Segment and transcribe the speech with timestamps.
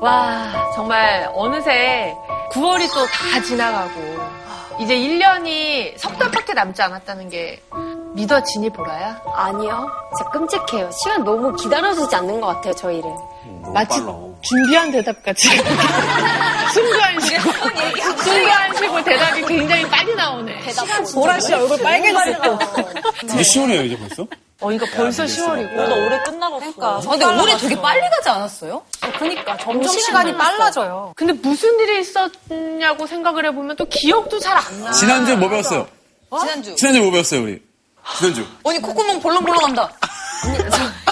[0.00, 2.14] 와, 정말 어느새
[2.52, 4.18] 9월이 또 다 지나가고
[4.80, 7.60] 이제 1년이 석 달밖에 남지 않았다는 게
[8.14, 9.20] 믿어지니 보라야?
[9.34, 9.90] 아니요.
[10.16, 10.90] 진짜 끔찍해요.
[10.92, 13.10] 시간 너무 기다려주지 않는 것 같아요, 저희를.
[13.74, 14.00] 마치
[14.40, 15.48] 준비한 대답 같이
[16.72, 17.50] 순간 쉬고
[18.22, 20.60] 순간 쉬고 대답이 굉장히 빨리 나오네.
[21.14, 21.82] 보라 씨 얼굴 때.
[23.24, 24.26] 이제 10월이에요, 이제 벌써?
[24.60, 25.72] 어, 이거 벌써 10월이고.
[25.76, 26.58] 나 올해 끝나고.
[26.58, 26.96] 그러니까.
[26.96, 28.82] 아, 근데 올해 되게 빨리 가지 않았어요?
[29.18, 31.12] 그러니까 점점 시간이 빨라져요.
[31.16, 34.90] 근데 무슨 일이 있었냐고 생각을 해보면 또 기억도 잘 안 나.
[34.90, 35.86] 지난주에 뭐 배웠어요?
[36.40, 36.74] 지난주.
[36.74, 37.62] 지난주에 뭐 배웠어요, 우리?
[38.18, 38.44] 지난주.
[38.64, 39.92] 언니 콧구멍 벌렁벌렁한다.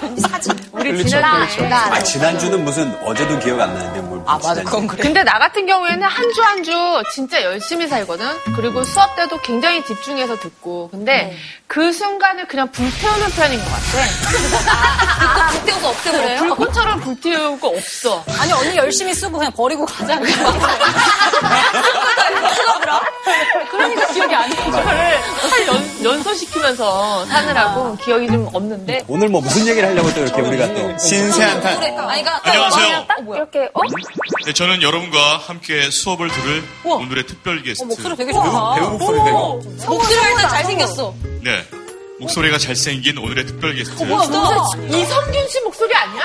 [0.73, 1.75] 우리 그렇죠, 지난 그렇죠.
[1.75, 4.21] 아, 지난주는 무슨 어제도 기억 안 나는데 뭘.
[4.27, 4.63] 아, 맞아.
[4.63, 5.03] 그건 그래.
[5.03, 8.27] 근데 나 같은 경우에는 한 주 한주 진짜 열심히 살거든.
[8.57, 10.89] 그리고 수업 때도 굉장히 집중해서 듣고.
[10.91, 11.35] 근데
[11.67, 15.51] 그 순간을 그냥 불태우는 편인 것 같아.
[15.53, 16.37] 불태워서 없애버려요?
[16.39, 18.23] 불꽃처럼 불태우고 없어.
[18.39, 20.27] 아니, 언니 열심히 쓰고 그냥 버리고 가잖아요.
[23.71, 24.57] 그러니까 기억이 안 나.
[24.57, 29.05] 그거를 잘 연, 연소시키면서 사느라고 기억이 좀 없는데.
[29.09, 30.99] 오늘 뭐 무슨 얘기를 하려고 또 이렇게 우리가 또.
[30.99, 31.79] 신세한탄.
[31.79, 33.05] 아니, 그러니까 안녕하세요.
[33.09, 33.81] 딱 이렇게, 어?
[34.45, 37.85] 네, 저는 여러분과 함께 수업을 들을 오늘의 특별 게스트.
[37.85, 38.75] 목소리 되게 좋다.
[38.75, 39.19] 배우 목소리.
[39.87, 41.15] 목소리가 일단 잘생겼어.
[41.43, 41.65] 네.
[42.19, 44.03] 목소리가 잘생긴 오늘의 특별 게스트.
[44.03, 46.23] 이선균 씨 목소리 아니야?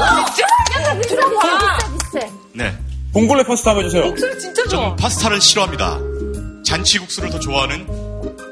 [0.00, 2.32] 약간 비슷해, 비슷해, 비슷해.
[2.54, 2.74] 네.
[3.12, 4.06] 봉골레 파스타 한번 해주세요.
[4.06, 4.80] 목소리 진짜 좋아.
[4.82, 5.98] 저는 파스타를 싫어합니다.
[6.64, 7.86] 잔치국수를 더 좋아하는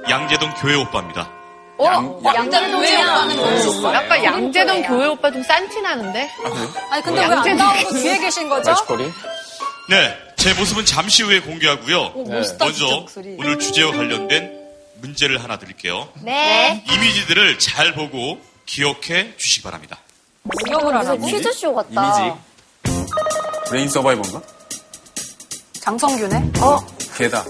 [0.08, 1.30] 양재동 교회 오빠입니다.
[1.86, 2.20] 어?
[2.34, 6.30] 양자를 왜냐면 동시에 약간 양재동 교회 오빠 좀 싼티 나는데?
[6.91, 8.74] 아니, 근데 왜 안 나오고 뒤에 계신 거죠?
[9.89, 10.16] 네.
[10.36, 12.14] 제 모습은 잠시 후에 공개하고요.
[12.27, 13.06] 멋있다, 진짜 먼저.
[13.39, 14.61] 오늘 주제와 관련된
[15.00, 16.08] 문제를 하나 드릴게요.
[16.22, 16.84] 네.
[16.91, 19.98] 이미지들을 잘 보고 기억해 주시기 바랍니다.
[20.67, 21.27] 기억을 안 하고.
[21.27, 21.89] 퀴즈쇼 같다.
[22.83, 23.00] 이미지.
[23.69, 24.41] 브레인 서바이버인가?
[25.80, 26.52] 장성균의?
[27.17, 27.44] 개다.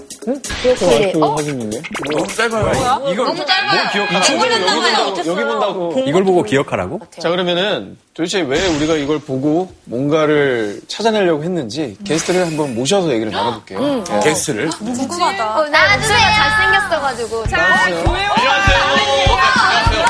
[0.63, 1.35] 이렇게, 어?
[1.35, 3.09] 너무 짧아요.
[3.11, 3.89] 이걸 너무 짧아요.
[3.91, 5.17] 기억하라고.
[5.17, 6.03] 여기 본다고.
[6.05, 6.99] 이걸 보고 기억하라고?
[7.19, 14.03] 자 그러면은 도대체 왜 우리가 이걸 보고 뭔가를 찾아내려고 했는지 게스트를 한번 모셔서 얘기를 나눠볼게요.
[14.03, 14.19] 네.
[14.23, 14.69] 게스트를.
[14.69, 15.59] 궁금하다.
[15.59, 17.43] 어, 나 목소리가 잘생겼어가지고.
[17.51, 17.97] 안녕하세요.
[17.99, 20.03] 안녕하세요.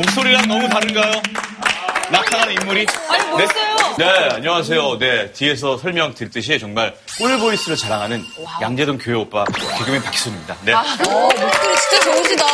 [0.00, 1.20] 목소리랑 너무 다른가요?
[2.10, 2.86] 나타나는 인물이?
[3.10, 3.96] 아니, 멋있어요.
[3.98, 4.98] 네, 안녕하세요.
[4.98, 8.24] 네, 뒤에서 설명 드렸듯이 정말 꿀보이스를 자랑하는
[8.62, 9.44] 양재동 교회 오빠
[9.78, 10.56] 개그맨 박희순입니다.
[10.64, 10.72] 네.
[10.72, 12.44] 목소리 진짜 좋으시다.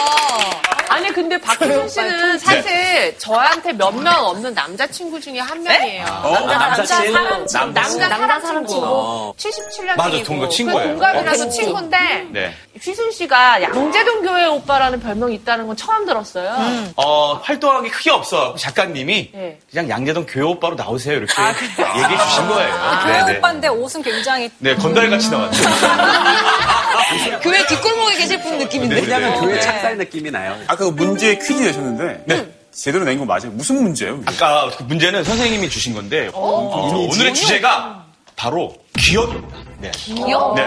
[0.96, 6.04] 아니 근데 박희순 씨는 사실 저한테 몇 명 없는 남자친구 중에 한 명이에요.
[6.22, 6.40] 어?
[6.46, 7.12] 남자친.
[7.12, 8.82] 남자, 남자 사람 친구.
[8.84, 9.34] 어.
[9.36, 9.96] 77년생이고.
[9.96, 10.88] 맞아, 동갑 친구예요.
[10.90, 11.98] 동갑이라서 어, 친구인데
[12.30, 12.54] 네.
[12.80, 16.54] 휘순 씨가 양재동 교회 오빠라는 별명이 있다는 건 처음 들었어요.
[16.96, 18.54] 어, 활동하기 크게 없어.
[18.56, 19.58] 작가님이 네.
[19.70, 21.16] 그냥 양재동 교회 오빠로 나오세요.
[21.16, 22.74] 이렇게 얘기해 주신 거예요.
[23.04, 23.38] 교회 네, 네.
[23.38, 25.62] 오빠인데 옷은 굉장히 네, 건달같이 나왔죠.
[27.42, 28.96] 교회 뒷골목에 계실 분 느낌인데.
[29.00, 30.56] 왜냐면 교회 착살 느낌이 나요.
[30.66, 32.24] 아까 그 문제 퀴즈 내셨는데.
[32.26, 32.52] 네.
[32.72, 33.50] 제대로 낸 거 맞아요?
[33.52, 34.18] 무슨 문제예요?
[34.20, 34.34] 그게?
[34.34, 38.04] 아까 그 문제는 선생님이 주신 건데 어, 오늘의 주제가
[38.36, 39.56] 바로 기억입니다.
[39.80, 39.90] 네.
[39.92, 40.54] 기억?
[40.54, 40.62] 네.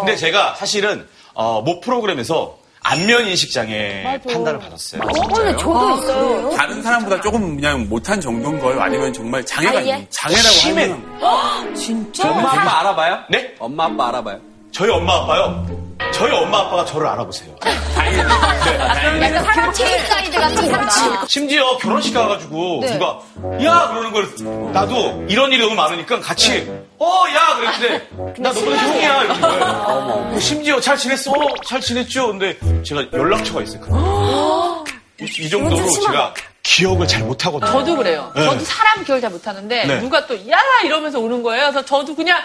[0.00, 5.00] 근데 제가 사실은 어, 모 프로그램에서 안면 인식 장애 판단을 받았어요.
[5.02, 6.50] 어, 근데 저도 있어요.
[6.50, 8.80] 다른 사람보다 조금 그냥 못한 정도인 거예요?
[8.82, 9.84] 아니면 정말 장애가 아예?
[9.86, 10.82] 있는 장애라고 심해.
[10.82, 11.18] 하면
[12.22, 13.18] 엄마 아빠 알아봐요?
[13.30, 13.54] 네?
[13.58, 14.40] 엄마 아빠 알아봐요?
[14.76, 15.66] 저희 엄마 아빠요.
[16.12, 17.56] 저희 엄마 아빠가 저를 알아보세요.
[17.64, 21.26] 약간 사람 체육 가이드 같은 거다.
[21.28, 23.18] 심지어 결혼식 가가지고 누가
[23.64, 29.40] 야 그러는 걸 나도 이런 일이 너무 많으니까 같이 어야 그랬는데 나 너보다 형이야 이러는
[29.40, 30.30] 거예요.
[30.34, 31.30] 그 심지어 잘 지냈어?
[31.30, 32.26] 어, 잘 지냈죠?
[32.28, 33.80] 근데 제가 연락처가 있어요.
[35.22, 37.70] 이, 이 정도로 제가 기억을 잘 못하거든요.
[37.72, 38.30] 저도 그래요.
[38.36, 38.44] 네.
[38.44, 40.00] 저도 사람 기억을 잘 못하는데 네.
[40.00, 41.70] 누가 또 야 이러면서 오는 거예요.
[41.70, 42.38] 그래서 저도 그냥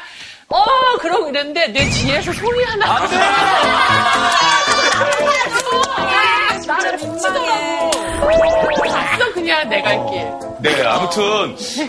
[0.52, 3.18] 어 그러고 이랬는데 내 뒤에서 소리 하나 안 돼.
[6.68, 7.92] 나를 민망해.
[8.92, 10.28] 갔어 그냥 내갈 길.
[10.60, 11.24] 네, 아무튼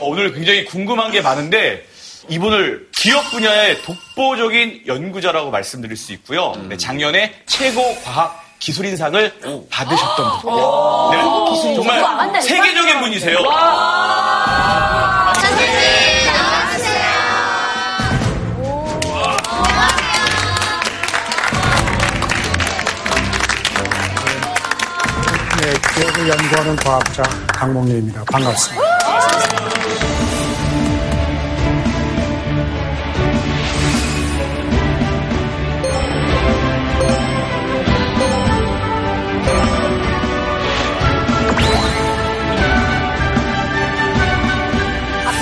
[0.01, 1.85] 어, 오늘 굉장히 궁금한 게 많은데
[2.29, 6.53] 이분을 기업 분야의 독보적인 연구자라고 말씀드릴 수 있고요.
[6.69, 11.11] 네, 작년에 최고 과학 기술인상을 받으셨던 분입니다.
[11.11, 13.39] 네, 정말 세계적인 분이세요.
[25.95, 28.25] 기업을 연구하는 과학자 강목래입니다.
[28.25, 28.83] 반갑습니다.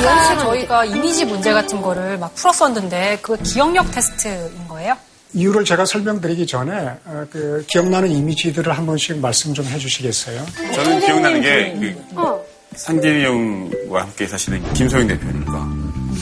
[0.01, 4.97] 그 아까 저희가 이미지 문제 같은 거를 막 풀었었는데 그거 기억력 테스트인 거예요?
[5.33, 10.45] 이유를 제가 설명드리기 전에 어, 그 기억나는 이미지들을 한 번씩 말씀 좀 해주시겠어요?
[10.75, 15.69] 저는 기억나는 게, 그, 상진이 형과 함께 사시는 김소영 대표님과,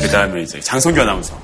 [0.01, 1.39] 그 다음에 이제 장성규 아나운서.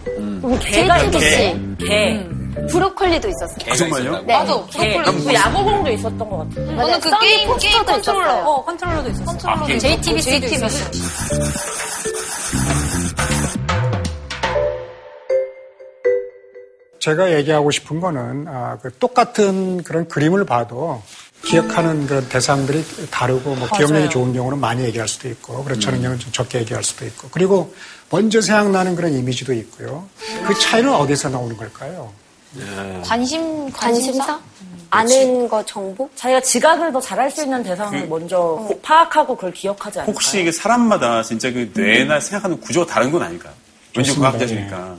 [0.60, 2.26] JTBC 개.
[2.70, 3.72] 브로콜리도 있었어요.
[3.72, 4.22] 아, 정말요?
[4.22, 4.32] 네.
[4.38, 4.54] 맞아.
[4.66, 5.24] 프로폴리스.
[5.26, 6.76] 그 야구공도 있었던 것 같아요.
[6.76, 8.24] 저는 그 게임, 게임 컨트롤러.
[8.24, 8.44] 있었어요.
[8.44, 9.38] 어, 컨트롤러도 있었어요.
[9.44, 9.78] 아, 게임.
[9.80, 10.54] JTBC도 JTBC.
[10.54, 10.90] 있었어요.
[17.04, 21.02] 제가 얘기하고 싶은 거는 아, 그 똑같은 그런 그림을 봐도
[21.44, 26.18] 기억하는 그런 대상들이 다르고 뭐 기억력이 좋은 경우는 많이 얘기할 수도 있고 그렇지 않은 경우는
[26.18, 27.74] 좀 적게 얘기할 수도 있고 그리고
[28.08, 30.08] 먼저 생각나는 그런 이미지도 있고요.
[30.46, 32.10] 그 차이는 어디서 나오는 걸까요?
[33.04, 34.40] 관심, 관심사?
[34.88, 36.08] 아는 거 정보?
[36.14, 40.14] 자기가 지각을 더 잘할 수 있는 대상을 그- 먼저 파악하고 그걸 기억하지 않을까요?
[40.14, 43.52] 혹시 이게 사람마다 진짜 그 뇌나 생각하는 구조가 다른 건 아닐까요?
[44.20, 44.98] 과학자시니까.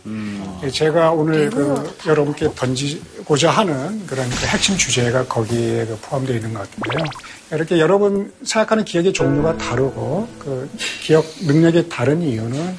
[0.63, 6.53] 예, 제가 오늘 그 여러분께 던지고자 하는 그런 그 핵심 주제가 거기에 그 포함되어 있는
[6.53, 7.05] 것 같은데요.
[7.51, 10.69] 이렇게 여러분 생각하는 기억의 종류가 다르고 그
[11.01, 12.77] 기억 능력이 다른 이유는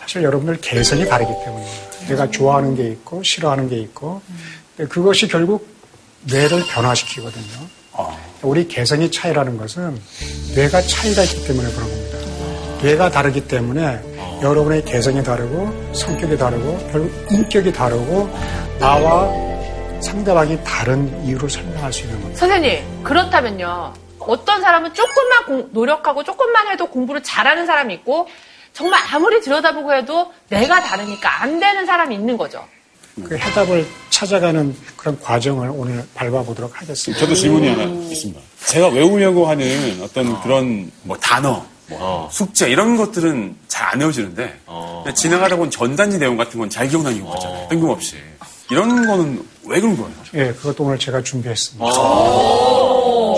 [0.00, 2.06] 사실 여러분들 개성이 다르기 때문입니다.
[2.08, 4.22] 내가 좋아하는 게 있고 싫어하는 게 있고
[4.88, 5.68] 그것이 결국
[6.22, 7.68] 뇌를 변화시키거든요.
[8.42, 10.00] 우리 개성의 차이라는 것은
[10.54, 12.18] 뇌가 차이가 있기 때문에 그런 겁니다.
[12.82, 14.00] 뇌가 다르기 때문에
[14.42, 18.28] 여러분의 개성이 다르고 성격이 다르고 결국 인격이 다르고
[18.78, 19.28] 나와
[20.00, 22.38] 상대방이 다른 이유를 설명할 수 있는 겁니다.
[22.38, 23.92] 선생님, 그렇다면요.
[24.20, 28.28] 어떤 사람은 조금만 공- 노력하고 조금만 해도 공부를 잘하는 사람이 있고,
[28.72, 32.64] 정말 아무리 들여다보고 해도 내가 다르니까 안 되는 사람이 있는 거죠.
[33.24, 37.20] 그 해답을 찾아가는 그런 과정을 오늘 밟아보도록 하겠습니다.
[37.20, 38.40] 저도 질문이 하나 있습니다.
[38.66, 45.14] 제가 외우려고 하는 어떤 그런 뭐 단어, 뭐 숙제 이런 것들은 잘 안 외워지는데 그냥
[45.14, 47.68] 지나가다 보면 전단지 내용 같은 건 잘 기억나는 경우가 있잖아요.
[47.68, 48.16] 뜬금없이.
[48.70, 50.10] 이런 거는 왜 그런 거예요?
[50.34, 51.84] 예, 그것도 오늘 제가 준비했습니다.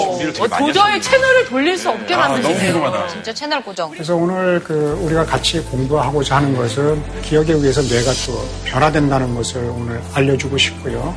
[0.00, 1.00] 준비를 되게 어, 많이 도저히.
[1.00, 2.72] 채널을 돌릴 수 없게 아, 너무 만드시네요.
[2.72, 3.08] 궁금하다.
[3.08, 3.90] 진짜 채널 고정.
[3.92, 10.00] 그래서 오늘 그 우리가 같이 공부하고자 하는 것은 기억에 의해서 뇌가 또 변화된다는 것을 오늘
[10.14, 11.14] 알려주고 싶고요.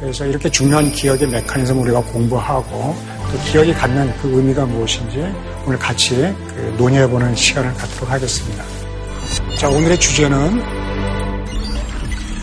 [0.00, 2.96] 그래서 이렇게 중요한 기억의 메커니즘 우리가 공부하고
[3.30, 5.18] 또 기억이 갖는 그 의미가 무엇인지
[5.66, 6.16] 오늘 같이
[6.48, 8.64] 그 논의해보는 시간을 갖도록 하겠습니다.
[9.58, 10.62] 자, 오늘의 주제는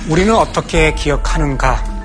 [0.07, 1.96] 우리는 어떻게 기억하는가?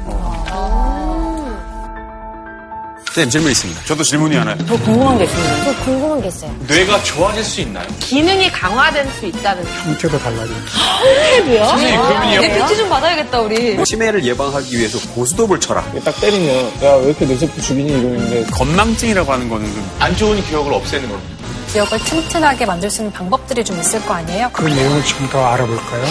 [3.14, 3.85] 선생님 질문 있습니다.
[3.85, 4.56] 저도 질문이 하나.
[4.56, 5.64] 더 궁금한 게 있습니다.
[5.64, 6.50] 저 궁금한 게 있어요.
[6.67, 7.87] 뇌가 좋아질 수 있나요?
[8.00, 12.41] 기능이 강화될 수 있다는 형태도 달라지는 선생님, 그러면요.
[12.41, 13.85] 내 PT 좀 받아야겠다, 우리.
[13.85, 15.85] 치매를 예방하기 위해서 고스톱을 쳐라.
[16.05, 21.08] 딱 때리면 야 왜 이렇게 뇌세포 죽이니 이러는데 건망증이라고 하는 거는 좀안 좋은 기억을 없애는
[21.11, 21.35] 겁니다.
[21.70, 24.50] 기억을 튼튼하게 만들 수 있는 방법들이 좀 있을 거 아니에요?
[24.55, 26.05] 그 내용을 지금 더 알아볼까요?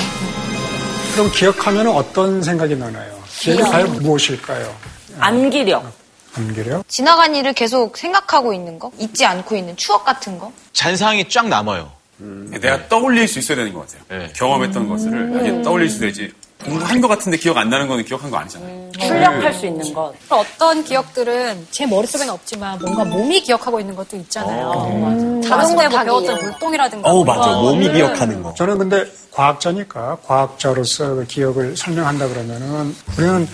[1.13, 3.11] 그럼 기억하면 어떤 생각이 나나요?
[3.39, 4.71] 기억이 과연 무엇일까요?
[5.19, 6.00] 암기력.
[6.37, 6.87] 암기력?
[6.87, 8.91] 지나간 일을 계속 생각하고 있는 거?
[8.97, 10.51] 잊지 않고 있는 추억 같은 거?
[10.73, 11.91] 잔상이 쫙 남아요.
[12.17, 14.01] 내가 떠올릴 수 있어야 되는 것 같아요.
[14.09, 14.31] 네.
[14.35, 16.31] 경험했던 것을 이게 떠올릴 수 있어야지.
[16.63, 18.91] 공부한 것 같은데 기억 안 나는 거는 기억한 거 아니잖아요.
[18.91, 20.13] 출력할 수 있는 것.
[20.29, 25.41] 어떤 기억들은 제 머릿속에는 없지만 뭔가 몸이 기억하고 있는 것도 있잖아요.
[25.43, 26.51] 자랐을 때뭐 자동차기 배웠던.
[26.51, 27.09] 물동이라든가.
[27.09, 27.39] 어, 맞아.
[27.53, 28.53] 뭐 몸이 기억하는 거.
[28.53, 33.47] 저는 근데 과학자니까 과학자로서 그 기억을 설명한다 그러면은 우리는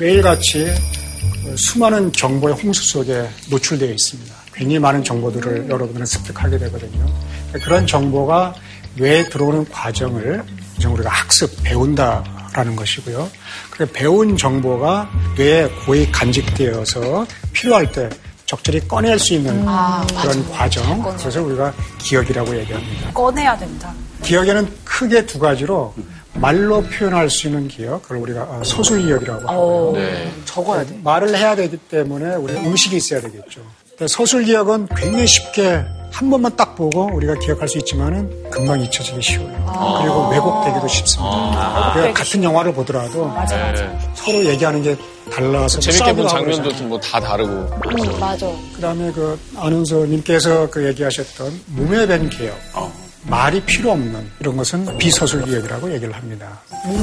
[0.00, 1.07] 매일같이 그
[1.56, 4.34] 수많은 정보의 홍수 속에 노출되어 있습니다.
[4.52, 7.06] 굉장히 많은 정보들을 여러분들은 습득하게 되거든요.
[7.64, 8.54] 그런 정보가
[8.96, 10.42] 뇌에 들어오는 과정을
[10.76, 13.30] 이제 우리가 학습, 배운다라는 것이고요.
[13.70, 18.08] 그 배운 정보가 뇌에 고이 간직되어서 필요할 때
[18.46, 19.64] 적절히 꺼낼 수 있는
[20.20, 23.12] 그런 과정, 그것을 우리가 기억이라고 얘기합니다.
[23.12, 23.92] 꺼내야 된다.
[24.22, 25.94] 기억에는 크게 두 가지로
[26.40, 29.92] 말로 표현할 수 있는 기억, 그걸 우리가 어, 소술 기억이라고 하고요.
[30.00, 30.32] 네.
[30.44, 30.98] 적어야 돼.
[31.02, 33.60] 말을 해야 되기 때문에 우리 의식이 있어야 되겠죠.
[33.90, 39.20] 근데 소술 기억은 굉장히 쉽게 한 번만 딱 보고 우리가 기억할 수 있지만은 금방 잊혀지기
[39.20, 39.52] 쉬워요.
[40.00, 41.92] 그리고 왜곡되기도 쉽습니다.
[41.96, 43.30] 우리가 같은 영화를 보더라도
[44.14, 44.96] 서로 얘기하는 게
[45.30, 48.50] 달라서 재밌게 본 장면도 뭐 다 다르고 음, 맞아.
[48.74, 52.56] 그다음에 그 아나운서님께서 그 얘기하셨던 몸에 밴 기억,
[53.26, 56.60] 말이 필요 없는 이런 것은 비서술 기억이라고 얘기를 합니다.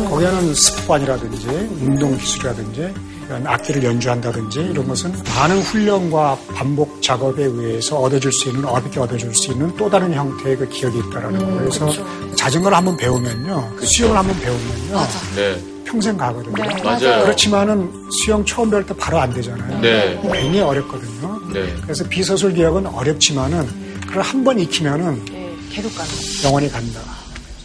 [0.10, 1.48] 거기에는 습관이라든지
[1.82, 2.94] 운동 기술이라든지
[3.28, 9.34] 이런 악기를 연주한다든지 이런 것은 많은 훈련과 반복 작업에 의해서 얻어질 수 있는 어렵게 얻어질
[9.34, 11.58] 수 있는 또 다른 형태의 그 기억이 있다라는 거예요.
[11.58, 11.92] 그래서
[12.36, 15.62] 자전거를 한번 배우면요, 그 수영을 한번 배우면요, 네.
[15.86, 16.54] 평생 가거든요.
[16.84, 17.24] 맞아요.
[17.24, 17.92] 그렇지만은
[18.24, 19.82] 수영 처음 배울 때 바로 안 되잖아요.
[19.82, 20.20] 네.
[20.22, 21.42] 굉장히 어렵거든요.
[21.54, 21.74] 네.
[21.84, 23.68] 그래서 비서술 기억은 어렵지만은
[24.08, 26.10] 그걸 한 번 익히면은 계속 가는
[26.44, 27.00] 영원히 간다.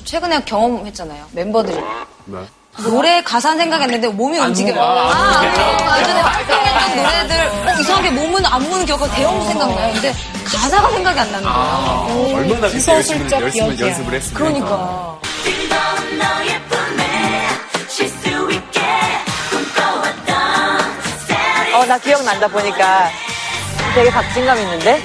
[0.04, 1.26] 최근에 경험했잖아요.
[1.32, 1.78] 멤버들이.
[2.84, 4.80] 노래 가사는 생각했는데 몸이 움직여요.
[4.80, 9.92] 아, 예전에 활동했던 노래들, 어, 이상하게 몸은 안 무는 기억하고 대형도 생각나요.
[9.92, 10.14] 근데
[10.46, 12.36] 가사가 생각이 안 나는 거예요.
[12.36, 13.30] 얼마나 그때 열심히.
[13.80, 14.34] 연습을 했으면.
[14.34, 15.18] 그러니까.
[21.74, 23.10] 어, 나 기억난다 보니까
[23.94, 25.00] 되게 박진감 있는데?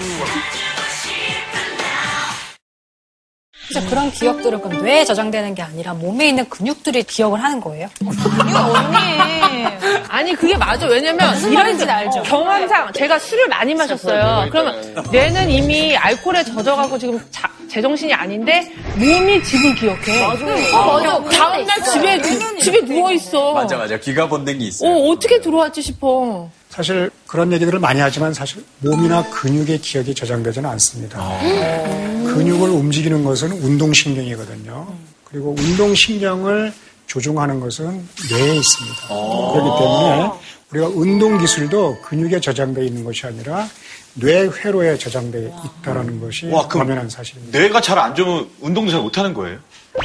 [3.68, 7.88] 그래서 그런 기억들은 그럼 뇌에 저장되는 게 아니라 몸에 있는 근육들이 기억을 하는 거예요.
[8.06, 9.66] 언니.
[10.08, 10.86] 아니, 그게 맞아.
[10.88, 12.24] 왜냐면, 무슨 이런 말인지 알죠?
[12.24, 14.48] 경험상 제가 술을 많이 마셨어요.
[14.52, 20.26] 그러면 뇌는 이미 알코올에 젖어가고 지금 자- 제정신이 아닌데, 몸이 집을 기억해.
[20.28, 20.46] 맞아.
[20.46, 21.24] 맞아.
[21.38, 23.54] 다음날 집에, 그- 집에 누워 있어.
[23.54, 23.98] 맞아, 맞아.
[23.98, 24.90] 귀가 본댕이 있어요.
[24.90, 26.50] 어, 어떻게 들어왔지 싶어.
[26.76, 31.20] 사실 그런 얘기들을 많이 하지만 사실 몸이나 근육의 기억이 저장되지는 않습니다.
[31.40, 34.86] 근육을 움직이는 것은 운동신경이거든요.
[35.24, 36.74] 그리고 운동신경을
[37.08, 39.08] 조종하는 것은 뇌에 있습니다.
[39.08, 40.32] 그렇기 때문에
[40.72, 43.70] 우리가 운동 기술도 근육에 저장되어 있는 것이 아니라
[44.16, 45.50] 뇌 회로에 저장되어
[45.82, 47.58] 있다는 것이 와, 그럼 당연한 사실입니다.
[47.58, 49.60] 뇌가 잘 안 좋으면 운동도 잘 못하는 거예요?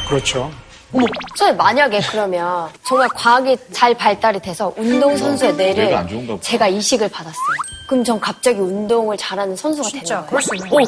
[0.09, 0.53] 그렇죠.
[0.93, 1.07] 어머,
[1.37, 6.43] 선생님, 만약에 그러면 정말 과학이 잘 발달이 돼서 운동선수의 뇌를 뇌가 안 좋은가 보다.
[6.43, 7.37] 제가 이식을 받았어요.
[7.89, 10.41] 그럼 전 갑자기 운동을 잘하는 선수가 되는 그럴 거예요?
[10.41, 10.87] 수 있는 거예요?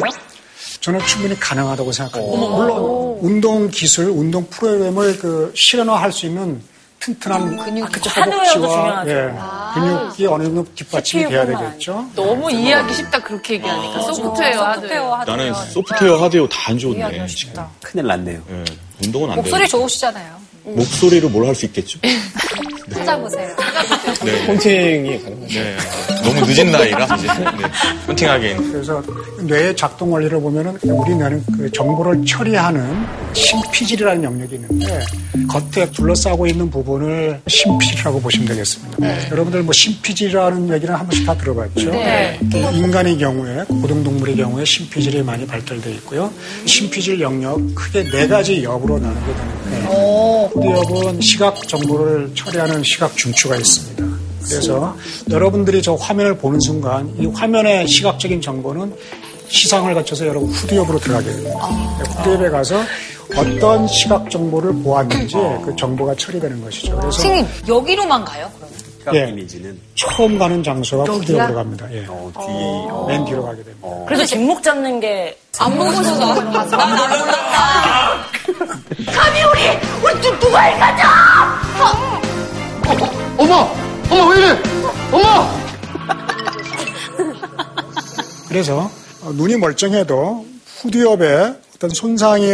[0.81, 2.47] 저는 충분히 가능하다고 생각합니다.
[2.49, 6.61] 물론 운동 기술, 운동 프로그램을 그 실현화할 수 있는
[6.99, 7.59] 튼튼한.
[7.59, 8.11] 아, 그쵸.
[8.11, 9.11] 하드웨어도 중요하죠.
[9.11, 9.33] 예,
[9.75, 12.07] 근육이 어느 정도 뒷받침이 돼야 되겠죠.
[12.15, 14.01] 너무 이해하기 쉽다, 그렇게 얘기하니까.
[14.03, 14.81] 소프트웨어 하드.
[14.81, 15.37] 소프트웨어 하드웨어.
[15.37, 17.27] 나는 소프트웨어, 하드웨어 다 안 좋은데.
[17.27, 17.69] 쉽다.
[17.83, 18.41] 큰일 났네요.
[18.51, 18.65] 예,
[19.05, 19.67] 운동은 안 목소리 돼.
[19.69, 20.37] 좋으시잖아요.
[20.65, 21.99] 목소리로 뭘 할 수 있겠죠?
[22.95, 23.57] 찾아보세요.
[24.25, 24.47] 네.
[24.47, 25.55] 폰팅이 가능하죠.
[25.61, 25.77] 네.
[26.23, 27.45] 너무 늦은 나이라 이제 네.
[28.07, 28.73] 폰팅하기엔.
[28.73, 29.03] 그래서
[29.41, 35.05] 뇌의 작동 원리를 보면은 우리 뇌는 그 정보를 처리하는 심피질이라는 영역이 있는데
[35.49, 39.31] 겉에 둘러싸고 있는 부분을 심피질이라고 보시면 되겠습니다.
[39.31, 41.91] 여러분들 뭐 심피질이라는 얘기는 한 번씩 다 들어봤죠.
[41.91, 46.33] 그 인간의 경우에 고등동물의 경우에 심피질이 많이 발달되어 있고요.
[46.67, 49.87] 심피질 영역 크게 네 가지 엽으로 나누게 되는데
[50.53, 54.12] 후디엽은 시각 정보를 처리하는 시각 중추가 있습니다.
[54.49, 54.97] 그래서
[55.31, 58.95] 여러분들이 저 화면을 보는 순간 이 화면의 시각적인 정보는
[59.49, 61.59] 시상을 거쳐서 여러분 후디엽으로 들어가게 됩니다.
[61.59, 62.81] 후디엽에 가서
[63.37, 65.35] 어떤 시각 정보를 보았는지
[65.65, 66.97] 그 정보가 처리되는 것이죠.
[66.97, 68.51] 그래서 선생님, 여기로만 가요?
[69.05, 69.23] 그러면?
[69.23, 69.29] 예.
[69.31, 71.87] 이미지는 처음 가는 장소가 후디엽으로 갑니다.
[71.93, 72.05] 예.
[72.09, 72.39] 어, 뒤,
[72.91, 73.89] 어, 맨 뒤로 가게 됩니다.
[74.07, 76.77] 그래서 뒷목 잡는 게 안 보고서도 안 봤어.
[76.77, 78.23] 난안 몰랐다.
[83.39, 83.82] 어머!
[84.13, 84.63] 어머, 왜 이래!
[85.11, 85.51] 어머!
[88.49, 88.91] 그래서
[89.23, 90.45] 어, 눈이 멀쩡해도
[90.83, 92.53] 후디엽에 어떤 손상이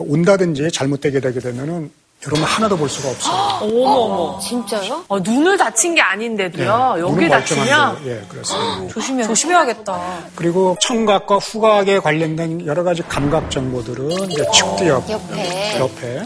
[0.00, 1.90] 온다든지 잘못되게 되게 되면은
[2.26, 4.40] 여러분 하나도 볼 수가 없어요.
[4.42, 5.04] 진짜요?
[5.06, 6.94] 어, 눈을 다친 게 아닌데도요.
[6.96, 8.88] 예, 여기 다치면 멀쩡한데, 예, 그렇습니다.
[8.92, 9.22] 조심해.
[9.24, 10.00] 조심해야겠다.
[10.34, 15.78] 그리고 청각과 후각에 관련된 여러 가지 감각 정보들은 이제 측두엽 옆에.
[15.78, 16.22] 옆에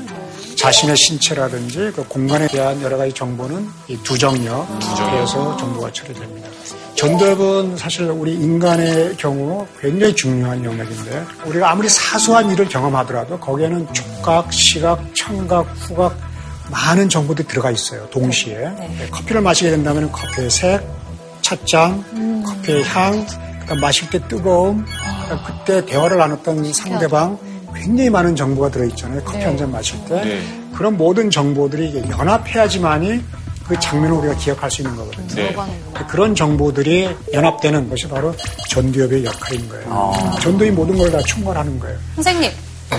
[0.56, 6.48] 자신의 신체라든지 그 공간에 대한 여러 가지 정보는 이 두정역에서 정보가 처리됩니다.
[6.94, 14.52] 전두엽은 사실 우리 인간의 경우 굉장히 중요한 영역인데 우리가 아무리 사소한 일을 경험하더라도 거기에는 촉각,
[14.52, 16.16] 시각, 청각, 후각
[16.70, 18.08] 많은 정보들이 들어가 있어요.
[18.10, 20.80] 동시에 네, 커피를 마시게 된다면 커피의 색,
[21.42, 23.26] 찻잔, 커피의 향,
[23.60, 27.38] 그다음 마실 때 뜨거움, 그다음 그때 대화를 나눴던 상대방
[27.74, 29.22] 굉장히 많은 정보가 들어있잖아요.
[29.24, 30.42] 커피 한잔 마실 때
[30.74, 33.24] 그런 모든 정보들이 이게 연합해야지만이
[33.66, 35.34] 그 장면을 우리가 기억할 수 있는 거거든요.
[35.34, 35.54] 네.
[36.08, 38.34] 그런 정보들이 연합되는 것이 바로
[38.70, 40.12] 전두엽의 역할인 거예요.
[40.40, 41.96] 전두엽이 모든 걸다 총괄하는 거예요.
[42.16, 42.50] 선생님.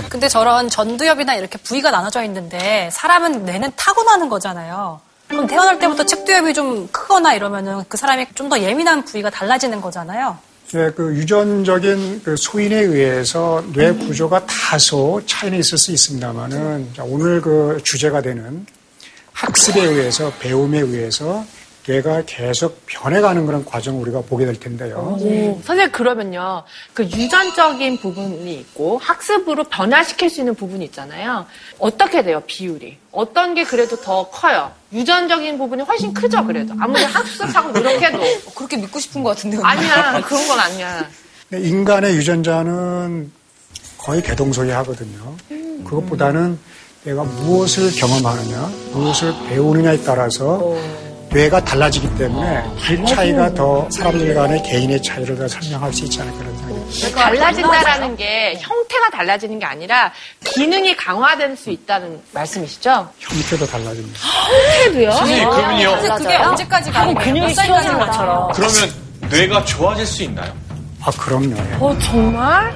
[0.10, 5.00] 근데 저런 전두엽이나 이렇게 부위가 나눠져 있는데 사람은 뇌는 타고나는 거잖아요.
[5.28, 10.38] 그럼 태어날 때부터 측두엽이 좀 크거나 이러면은 그 사람이 좀 더 예민한 부위가 달라지는 거잖아요.
[10.76, 17.80] 예, 그 유전적인 그 소인에 의해서 뇌 구조가 다소 차이는 있을 수 있습니다만은 오늘 그
[17.84, 18.66] 주제가 되는
[19.34, 21.46] 학습에 의해서 배움에 의해서
[21.86, 25.18] 뇌가 계속 변해가는 그런 과정을 우리가 보게 될 텐데요.
[25.20, 26.64] 선생님 그러면요.
[26.94, 31.46] 그 유전적인 부분이 있고 학습으로 변화시킬 수 있는 부분이 있잖아요.
[31.80, 32.98] 어떻게 돼요 비율이?
[33.12, 34.72] 어떤 게 그래도 더 커요?
[34.94, 36.74] 유전적인 부분이 훨씬 크죠 그래도.
[36.80, 38.20] 아무리 학습하고 노력해도.
[38.56, 39.58] 그렇게 믿고 싶은 것 같은데.
[39.62, 41.10] 아니야 그런 건 아니야.
[41.52, 43.32] 인간의 유전자는
[43.98, 45.36] 거의 개동소이 하거든요.
[45.84, 46.58] 그것보다는
[47.04, 50.76] 내가 무엇을 경험하느냐, 무엇을 배우느냐에 따라서
[51.34, 56.38] 뇌가 달라지기 때문에 그 차이가 더 사람들 간의 개인의 차이를 더 설명할 수 있지 않을까
[56.38, 57.24] 그런 생각이 듭니다.
[57.26, 60.12] 달라진다라는 게 형태가 달라지는 게 아니라
[60.44, 63.10] 기능이 강화될 수 있다는 말씀이시죠?
[63.18, 64.20] 형태도 달라집니다.
[64.20, 65.12] 형태도요?
[65.12, 65.92] 선생님, 그러면요.
[66.02, 67.34] 근데 그게 언제까지 가는 거예요?
[67.34, 68.52] 몇 살까지 가는 것처럼.
[68.54, 68.94] 그러면
[69.32, 70.54] 뇌가 좋아질 수 있나요?
[71.02, 71.56] 아, 그럼요.
[71.80, 72.74] 어, 정말?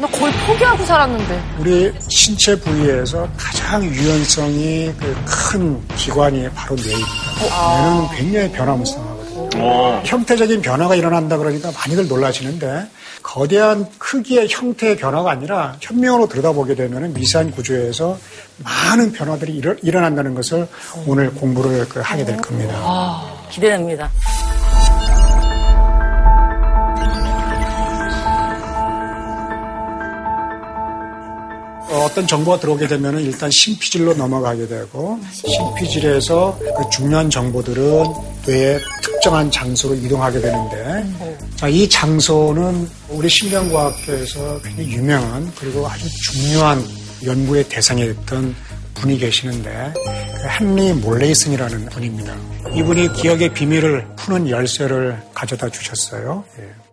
[0.00, 1.42] 나 거의 포기하고 살았는데.
[1.58, 4.92] 우리 신체 부위에서 가장 유연성이
[5.26, 7.82] 그큰 기관이 바로 뇌입니다.
[7.82, 10.00] 뇌는 굉장히 변화무쌍하거든요.
[10.04, 12.86] 형태적인 변화가 일어난다 그러니까 많이들 놀라시는데
[13.22, 18.16] 거대한 크기의 형태의 변화가 아니라 현명으로 들여다보게 되면 미세한 구조에서
[18.64, 20.66] 많은 변화들이 일어, 일어난다는 것을
[21.06, 23.22] 오늘 공부를 그 하게 될 겁니다.
[23.50, 24.10] 기대됩니다.
[31.90, 38.04] 어, 어떤 정보가 들어오게 되면 일단 심피질로 넘어가게 되고 심피질에서 그 중요한 정보들은
[38.46, 41.04] 뇌의 특정한 장소로 이동하게 되는데
[41.56, 46.82] 자, 이 장소는 우리 심장과학계에서 굉장히 유명한 그리고 아주 중요한
[47.24, 48.54] 연구의 대상이 됐던
[48.94, 52.36] 분이 계시는데 그 헨리 몰레이슨이라는 분입니다.
[52.74, 56.44] 이분이 기억의 비밀을 푸는 열쇠를 가져다 주셨어요.
[56.60, 56.89] 예.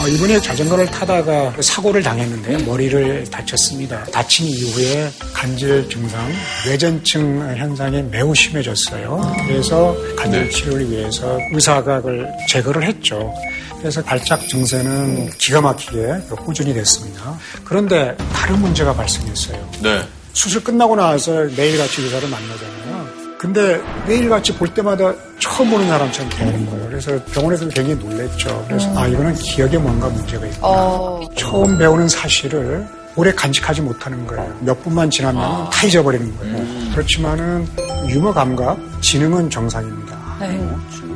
[0.00, 4.04] 어, 이분이 자전거를 타다가 사고를 당했는데 머리를 다쳤습니다.
[4.04, 6.32] 다친 이후에 간질 증상,
[6.66, 9.36] 뇌전증 현상이 매우 심해졌어요.
[9.46, 13.34] 그래서 간질 치료를 위해서 의사가 그걸 제거를 했죠.
[13.78, 17.38] 그래서 발작 증세는 기가 막히게 꾸준히 됐습니다.
[17.64, 19.70] 그런데 다른 문제가 발생했어요.
[19.82, 20.02] 네.
[20.32, 22.97] 수술 끝나고 나서 매일같이 의사를 만나잖아요.
[23.38, 26.88] 근데 매일같이 볼 때마다 처음 보는 사람처럼 되는 거예요.
[26.88, 28.64] 그래서 병원에서 굉장히 놀랬죠.
[28.66, 31.20] 그래서 아 이거는 기억에 뭔가 문제가 있구나.
[31.36, 34.56] 처음 배우는 사실을 오래 간직하지 못하는 거예요.
[34.60, 36.90] 몇 분만 지나면 다 잊어버리는 거예요.
[36.92, 37.66] 그렇지만은
[38.08, 40.18] 유머 감각, 지능은 정상입니다.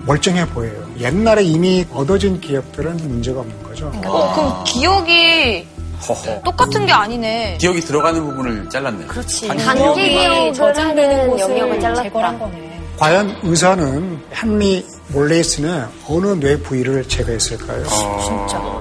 [0.07, 0.85] 멀쩡해 보여요.
[1.01, 3.91] 옛날에 이미 얻어진 기억들은 문제가 없는 거죠.
[4.05, 5.67] 어, 그럼 기억이
[6.09, 6.43] 허허.
[6.43, 7.59] 똑같은 게 아니네.
[7.61, 9.07] 기억이 들어가는 부분을 잘랐네.
[9.07, 9.49] 그렇지.
[9.49, 12.39] 한 단기 기억이 기억을 저장되는 영역을 제거한 잘랐다.
[12.39, 12.81] 거네.
[12.99, 17.85] 과연 의사는 헨리 몰레이슨의 어느 뇌 부위를 제거했을까요?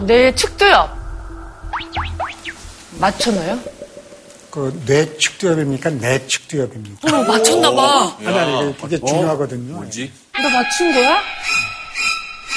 [0.05, 0.89] 내 측두엽.
[2.99, 3.59] 맞췄나요?
[4.51, 5.89] 그 뇌 측두엽입니까?
[5.91, 7.07] 내 측두엽입니까?
[7.07, 8.17] 어, 맞췄나봐.
[8.25, 9.75] 아니, 아니, 그게 중요하거든요.
[9.75, 10.11] 뭐지?
[10.41, 11.17] 너 맞춘 거야?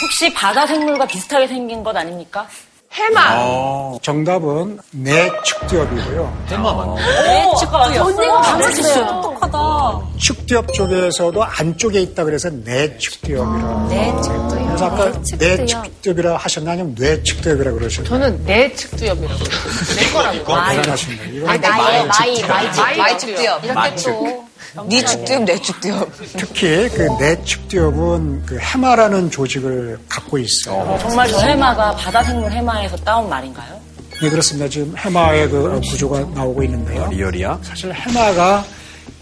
[0.03, 2.49] 혹시 바다 생물과 비슷하게 생긴 것 아닙니까?
[2.95, 3.21] 해마.
[3.21, 6.45] 아, 정답은 내 측두엽이고요.
[6.49, 7.45] 해마 맞네.
[7.47, 8.41] 오, 측과 언니가.
[8.41, 9.07] 맞췄어요.
[9.23, 10.01] 똑똑하다.
[10.21, 13.87] 측두엽 쪽에서도 안쪽에 있다 그래서 내 측두엽이라.
[13.89, 14.67] 내 측두엽.
[14.69, 15.39] 그래서 아까 측두엽.
[15.39, 18.09] 내 측두엽이라 하셨나 아니면 뇌 측두엽이라 그러셨나요?
[18.11, 19.97] 저는 내 측두엽이라고 그랬어요.
[19.97, 20.77] 내 거라고.
[20.77, 21.51] 대단하십니다.
[21.53, 23.63] 아, 나의 my, my, my my 측두엽.
[23.63, 23.65] 측두엽.
[23.65, 24.44] 이렇게 또.
[24.89, 26.09] 네 측두엽, 내 측두엽.
[26.37, 30.99] 특히 그내 측두엽은 그 해마라는 조직을 갖고 있어요.
[31.01, 33.81] 정말 저 해마가 바다 생물 해마에서 따온 말인가요?
[34.21, 34.69] 네, 그렇습니다.
[34.69, 37.09] 지금 해마의 그 구조가 나오고 있는데요.
[37.11, 37.61] 리얼이야?
[37.63, 38.65] 사실 해마가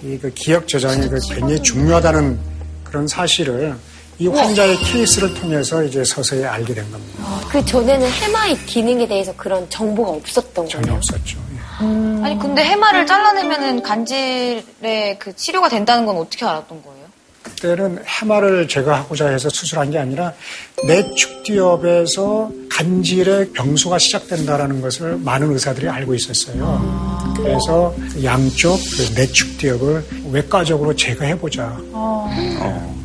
[0.04, 2.38] 이 그 기억 저장이 그 굉장히 중요하다는
[2.84, 3.74] 그런 사실을
[4.18, 7.24] 이 환자의 케이스를 통해서 이제 서서히 알게 된 겁니다.
[7.50, 10.96] 그 전에는 해마의 기능에 대해서 그런 정보가 없었던 전혀 거예요.
[10.96, 11.38] 없었죠.
[11.82, 12.24] 예.
[12.24, 17.02] 아니, 근데 해마를 잘라내면은 간질의 그 치료가 된다는 건 어떻게 알았던 거예요?
[17.42, 20.32] 그때는 해마를 제거하고자 해서 수술한 게 아니라
[20.86, 27.34] 뇌축두엽에서 간질의 병수가 시작된다라는 것을 많은 의사들이 알고 있었어요.
[27.36, 31.76] 그래서 양쪽 그 뇌축두엽을 외과적으로 제거해보자.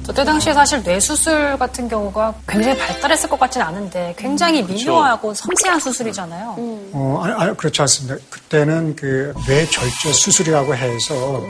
[0.08, 6.56] 저때 당시에 사실 뇌수술 같은 경우가 굉장히 발달했을 것 같지는 않은데 굉장히 미묘하고 섬세한 수술이잖아요.
[6.94, 8.16] 어, 아니, 아니, 그렇지 않습니다.
[8.30, 11.44] 그때는 그 뇌절제 수술이라고 해서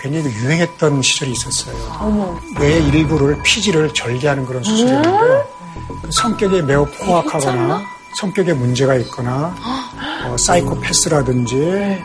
[0.00, 1.74] 굉장히 그 유행했던 시절이 있었어요.
[2.56, 5.44] 뇌의 일부를 피지를 절개하는 그런 수술이었는데요.
[6.02, 7.82] 그 성격이 매우 포악하거나
[8.20, 9.54] 성격에 문제가 있거나
[10.26, 11.54] 어, 사이코패스라든지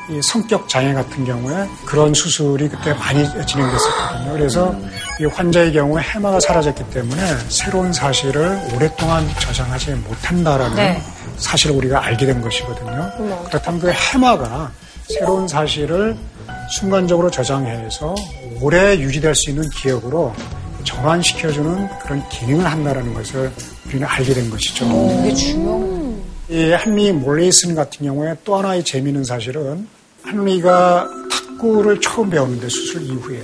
[0.10, 4.34] 이 성격 장애 같은 경우에 그런 수술이 그때 많이 진행됐었거든요.
[4.34, 4.76] 그래서
[5.20, 11.02] 이 환자의 경우에 해마가 사라졌기 때문에 새로운 사실을 오랫동안 저장하지 못한다라는 네.
[11.38, 13.12] 사실을 우리가 알게 된 것이거든요.
[13.48, 14.72] 그렇다면 그 해마가
[15.08, 16.16] 새로운 사실을
[16.70, 18.16] 순간적으로 저장해서
[18.62, 20.34] 오래 유지될 수 있는 기억으로
[20.84, 23.52] 전환시켜주는 그런 기능을 한다는 것을
[23.88, 24.86] 우리는 알게 된 것이죠.
[24.88, 25.99] 그게 중요한
[26.50, 29.88] 이 한리 몰레이슨 같은 경우에 또 하나의 재미있는 사실은
[30.24, 33.40] 한리가 탁구를 처음 배웠는데 수술 이후에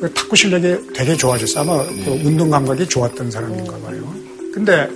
[0.00, 1.62] 그 탁구 실력이 되게 좋아졌어요.
[1.62, 4.14] 아마 그 운동 감각이 좋았던 사람인가 봐요.
[4.52, 4.88] 근데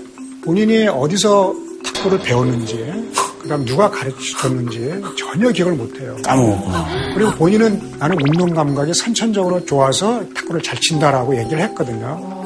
[0.44, 1.54] 본인이 어디서
[1.94, 6.16] 탁구를 배웠는지 그 그다음 누가 가르쳐줬는지 전혀 기억을 못해요.
[6.24, 7.14] 까먹었구나.
[7.14, 12.37] 그리고 본인은 나는 운동 감각이 선천적으로 좋아서 탁구를 잘 친다라고 얘기를 했거든요.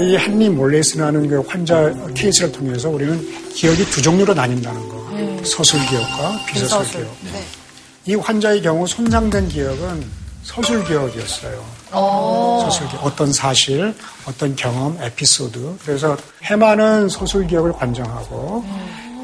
[0.00, 3.20] 이 헨리 몰레이스라는 그 환자 케이스를 통해서 우리는
[3.52, 5.04] 기억이 두 종류로 나뉜다는 거.
[5.44, 7.00] 서술 기억과 비서술 비서술.
[7.02, 7.14] 기억.
[8.06, 10.04] 이 환자의 경우 손상된 기억은
[10.42, 11.64] 서술 기억이었어요.
[11.90, 13.04] 서술 기억.
[13.06, 13.94] 어떤 사실,
[14.26, 15.76] 어떤 경험, 에피소드.
[15.84, 18.64] 그래서 해마는 서술 기억을 관정하고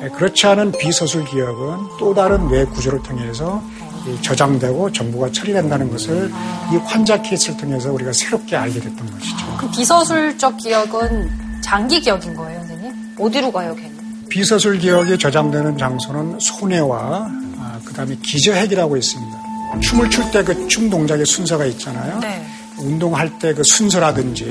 [0.02, 3.89] 예, 그렇지 않은 비서술 기억은 또 다른 뇌 구조를 통해서 이
[4.22, 6.30] 저장되고 정보가 처리된다는 것을
[6.72, 9.56] 이 환자 케이스를 통해서 우리가 새롭게 알게 됐던 것이죠.
[9.58, 11.30] 그 비서술적 기억은
[11.62, 12.92] 장기 기억인 거예요, 선생님?
[13.18, 13.90] 어디로 가요, 걔는?
[14.28, 19.38] 비서술 기억이 저장되는 장소는 손해와 아, 그다음에 기저핵이라고 있습니다.
[19.80, 22.18] 춤을 출 때 그 춤 동작의 순서가 있잖아요.
[22.20, 22.44] 네.
[22.78, 24.44] 운동할 때 그 순서라든지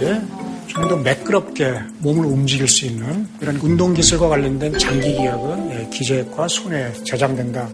[0.67, 6.47] 좀 더 매끄럽게 몸을 움직일 수 있는 이런 운동 기술과 관련된 장기 기억은 예, 기저핵과
[6.47, 7.67] 손해에 저장된다.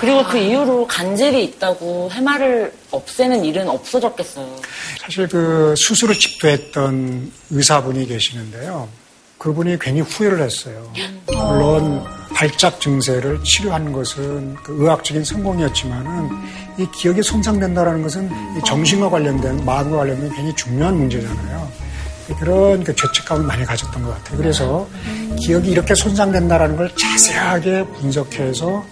[0.00, 4.56] 그리고 그 이후로 간질이 있다고 해마를 없애는 일은 없어졌겠어요.
[4.98, 8.88] 사실 그 수술을 집도했던 의사분이 계시는데요.
[9.36, 10.90] 그분이 괜히 후회를 했어요.
[11.26, 16.30] 물론 발작 증세를 치료하는 것은 그 의학적인 성공이었지만은
[16.78, 21.70] 이 기억이 손상된다는 것은 이 정신과 관련된 마음과 관련된 굉장히 중요한 문제잖아요.
[22.38, 24.38] 그런 그 죄책감을 많이 가졌던 것 같아요.
[24.38, 24.88] 그래서
[25.40, 28.82] 기억이 이렇게 손상된다는 걸 자세하게 분석해서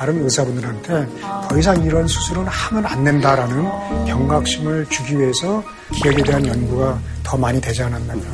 [0.00, 1.06] 다른 의사분들한테
[1.46, 7.60] 더 이상 이런 수술은 하면 안 된다라는 경각심을 주기 위해서 기억에 대한 연구가 더 많이
[7.60, 8.26] 되지 않았나 그런.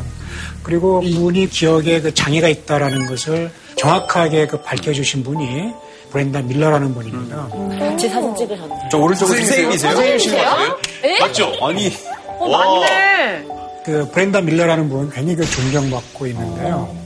[0.63, 5.73] 그리고 이분이 기억에 그 장애가 있다라는 것을 정확하게 그 밝혀주신 분이
[6.13, 7.49] 브렌다 밀러라는 분입니다.
[7.81, 8.79] 같이 사진 찍으셨네요.
[8.89, 9.93] 저 오른쪽으로 선생님이세요?
[9.93, 10.79] 선생님이세요?
[11.19, 11.53] 맞죠?
[11.63, 11.93] 아니.
[12.39, 12.79] 어, 와.
[12.79, 13.45] 맞네.
[13.85, 17.06] 그 브렌다 밀러라는 분 괜히 그 존경받고 있는데요.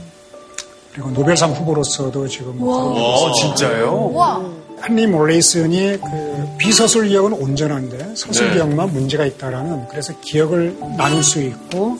[0.93, 4.13] 그리고 노벨상 후보로서도 지금 어, 진짜요?
[4.79, 8.55] 한리 몰레이슨이 그 비서술 기억은 온전한데 서술 네.
[8.55, 11.97] 기억만 문제가 있다라는 그래서 기억을 나눌 수 있고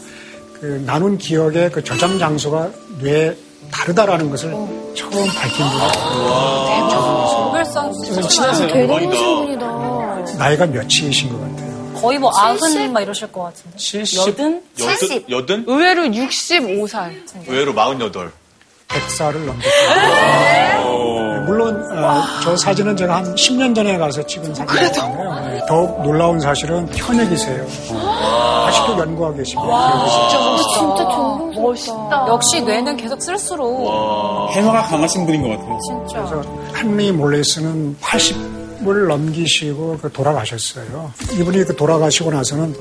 [0.60, 3.36] 그 나눈 기억의 그 저장 장소가 뇌에
[3.71, 4.51] 다르다라는 것을
[4.95, 5.91] 처음 밝힌 분이에요.
[7.45, 8.67] 노벨상 친하세요?
[8.67, 10.38] 대단하신 분이다.
[10.38, 11.93] 나이가 몇이신 것 같아요.
[11.93, 13.77] 거의 뭐 아흔 막 이러실 것 같은데.
[13.77, 14.17] 70?
[14.27, 14.63] 여든?
[14.80, 15.30] 여든?
[15.30, 15.65] 여든?
[15.67, 17.12] 의외로 65살.
[17.47, 18.32] 의외로 48.
[18.93, 20.91] 100살을 넘겼어요.
[21.45, 25.65] 물론 어, 저 사진은 제가 한 10년 전에 가서 찍은 사진인데요.
[25.67, 27.65] 더욱 놀라운 사실은 현역이세요.
[28.67, 30.08] 아직도 연구하고 계십니다.
[30.08, 31.62] 진짜 존경스럽다.
[31.62, 32.25] 멋있다.
[32.30, 35.80] 역시 뇌는 계속 쓸수록 해마가 강하신 분인 것 같아요.
[35.88, 36.23] 진짜.
[36.25, 41.12] 그래서 한리 몰레이스는 80을 넘기시고 그 돌아가셨어요.
[41.34, 42.75] 이분이 그 돌아가시고 나서는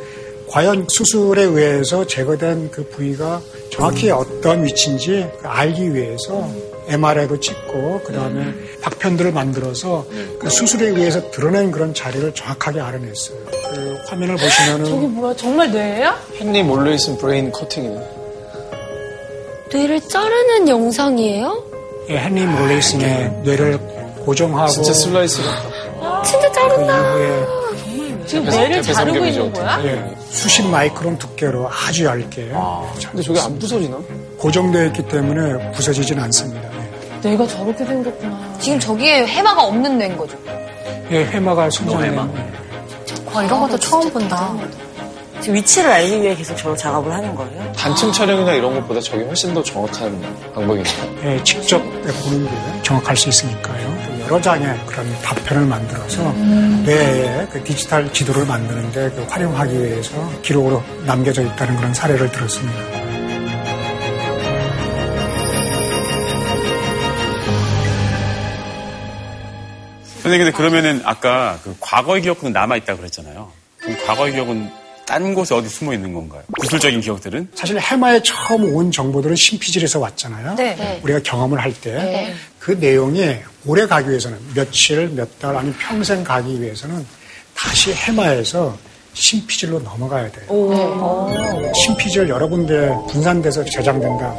[0.51, 6.49] 과연 수술에 의해서 제거된 그 부위가 정확히 어떤 위치인지 알기 위해서
[6.89, 10.05] MRI도 찍고 그 다음에 박편들을 만들어서
[10.41, 13.39] 그 수술에 의해서 드러낸 그런 자리를 정확하게 알아냈어요.
[13.45, 15.37] 그 화면을 저게 보시면은 뭐야?
[15.37, 16.15] 정말 뇌예요?
[16.41, 18.09] 헨리 몰레이슨 brain cutting이네.
[19.73, 21.65] 뇌를 자르는 영상이에요?
[22.09, 23.79] 예, 헨리 몰레이슨의 뇌를
[24.25, 26.23] 고정하고 진짜 슬라이스 같다.
[26.25, 27.15] 진짜 그 자른다.
[27.15, 27.60] 이후에
[28.31, 29.81] 지금 뇌를 자르고 있는 거야?
[29.85, 32.53] 예, 수십 마이크론 두께로 아주 얇게
[33.11, 33.99] 근데 저게 안 부서지나?
[34.39, 36.63] 고정되어 있기 때문에 부서지진 않습니다.
[36.63, 37.29] 예.
[37.29, 38.55] 뇌가 저렇게 생겼구나.
[38.61, 40.39] 지금 저기에 해마가 없는 뇌인 거죠.
[41.11, 42.17] 예, 해마가 손상된
[43.33, 44.55] 와, 이런 것도 처음 본다.
[45.41, 47.73] 지금 위치를 알기 위해 계속 저런 작업을 하는 거예요?
[47.73, 50.21] 단층 촬영이나 이런 것보다 저게 훨씬 더 정확한
[50.55, 50.91] 방법입니다.
[51.25, 54.10] 예, 직접 보는 게 정확할 수 있으니까요.
[54.31, 56.33] 여러 장의 그런 답변을 만들어서
[56.85, 62.81] 뇌에 그 디지털 지도를 만드는데 그 활용하기 위해서 기록으로 남겨져 있다는 그런 사례를 들었습니다.
[70.23, 73.51] 선생님, 근데 그러면은 아까 그 과거의 기억은 남아있다고 그랬잖아요.
[73.79, 74.71] 그럼 과거의 기억은
[75.11, 76.43] 딴 곳에 어디 숨어 있는 건가요?
[76.61, 77.49] 구술적인 기억들은?
[77.57, 80.55] 사실 해마에 처음 온 정보들은 신피질에서 왔잖아요.
[80.55, 81.01] 네.
[81.03, 83.35] 우리가 경험을 할때그 내용이
[83.67, 87.05] 오래 가기 위해서는 며칠, 몇 달, 아니면 평생 가기 위해서는
[87.57, 88.79] 다시 해마에서
[89.15, 91.73] 신피질로 넘어가야 돼요.
[91.75, 94.33] 신피질 여러 군데 분산돼서 저장된다.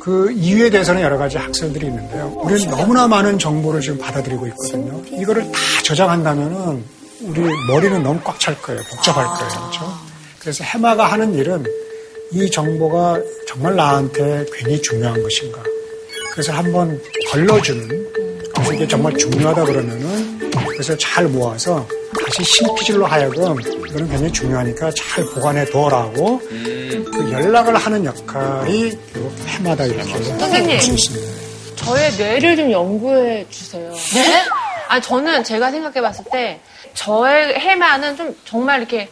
[0.00, 2.32] 그 이유에 대해서는 여러 가지 학설들이 있는데요.
[2.36, 5.02] 우리는 너무나 많은 정보를 지금 받아들이고 있거든요.
[5.10, 8.80] 이거를 다 저장한다면은 우리 머리는 너무 꽉 찰 거예요.
[8.90, 9.48] 복잡할 거예요.
[9.48, 9.92] 그렇죠?
[10.38, 11.64] 그래서 해마가 하는 일은
[12.32, 15.62] 이 정보가 정말 나한테 괜히 중요한 것인가.
[16.32, 17.00] 그래서 한번
[17.30, 17.88] 걸러주는,
[18.54, 21.86] 그래서 이게 정말 중요하다 그러면은 그래서 잘 모아서
[22.26, 29.84] 다시 신피질로 하여금 이거는 굉장히 중요하니까 잘 보관해 두어라고 그 연락을 하는 역할이 그 해마다
[29.86, 30.70] 이렇게 선생님.
[30.70, 31.36] 할수 있습니다.
[31.76, 33.90] 저의 뇌를 좀 연구해 주세요.
[34.14, 34.42] 네?
[34.88, 36.60] 아 저는 제가 생각해 봤을 때
[36.96, 39.08] 저의 해마는 좀 정말 이렇게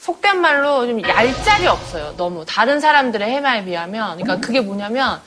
[0.00, 2.14] 속된 말로 좀 얄짤이 없어요.
[2.16, 4.16] 너무 다른 사람들의 해마에 비하면.
[4.16, 5.20] 그러니까 그게 뭐냐면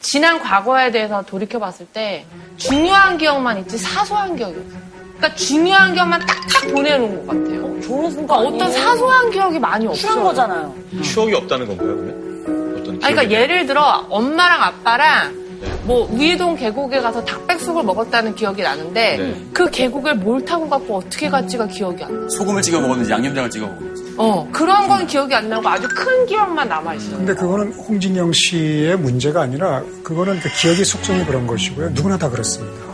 [0.00, 2.24] 지난 과거에 대해서 돌이켜 봤을 때
[2.56, 4.80] 중요한 기억만 있지 사소한 기억이 없어요.
[5.16, 7.80] 그러니까 중요한 기억만 딱딱 보내놓은 것 같아요.
[7.80, 10.12] 좋은 그러니까 어떤 사소한 기억이 많이 없어요.
[10.12, 10.76] 쿨한 거잖아요.
[11.02, 12.78] 추억이 없다는 건가요, 그러면?
[12.78, 13.30] 어떤 아니, 그러니까?
[13.30, 15.47] 예를 들어 엄마랑 아빠랑
[15.84, 19.46] 뭐 우이동 계곡에 가서 닭백숙을 먹었다는 기억이 나는데 네.
[19.52, 22.28] 그 계곡을 뭘 타고 갔고 어떻게 갔지가 기억이 안 나.
[22.28, 24.14] 소금을 찍어 먹었는지 양념장을 찍어 먹었는지.
[24.16, 27.16] 어 그런 건 기억이 안 나고 아주 큰 기억만 남아 있어요.
[27.16, 31.90] 근데 그거는 홍진영 씨의 문제가 아니라 그거는 그 기억의 속성이 그런 것이고요.
[31.90, 32.88] 누구나 다 그렇습니다.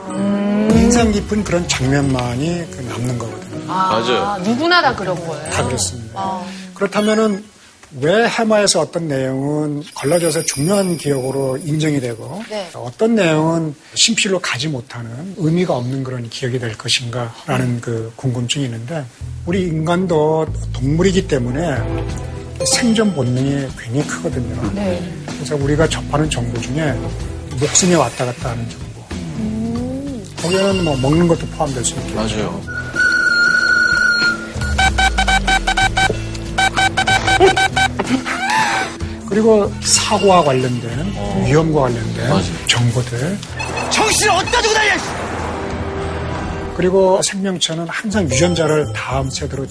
[0.75, 3.65] 인상 깊은 그런 장면만이 그 남는 거거든요.
[3.73, 4.43] 아, 맞아요.
[4.45, 5.51] 누구나 다 그런 거예요.
[5.51, 6.21] 다 그렇습니다.
[6.21, 6.45] 아.
[6.75, 7.43] 그렇다면은
[8.01, 12.69] 왜 해마에서 어떤 내용은 걸러져서 중요한 기억으로 인정이 되고 네.
[12.75, 19.05] 어떤 내용은 심필로 가지 못하는 의미가 없는 그런 기억이 될 것인가라는 그 궁금증이 있는데
[19.47, 21.77] 우리 인간도 동물이기 때문에
[22.67, 24.73] 생존 본능이 굉장히 크거든요.
[24.75, 25.13] 네.
[25.27, 26.93] 그래서 우리가 접하는 정보 중에
[27.61, 28.85] 목숨이 왔다 갔다 하는 정보.
[30.43, 32.15] 거기에는 뭐 먹는 것도 포함될 수 있겠죠.
[32.17, 32.61] 맞아요.
[39.29, 41.13] 그리고 사고와 관련된
[41.47, 42.31] 위험과 관련된
[42.67, 43.39] 정보들
[43.91, 44.91] 정신 어디다 두고 다녀!
[46.77, 49.65] 그리고 생명체는 항상 유전자를 다음 세대로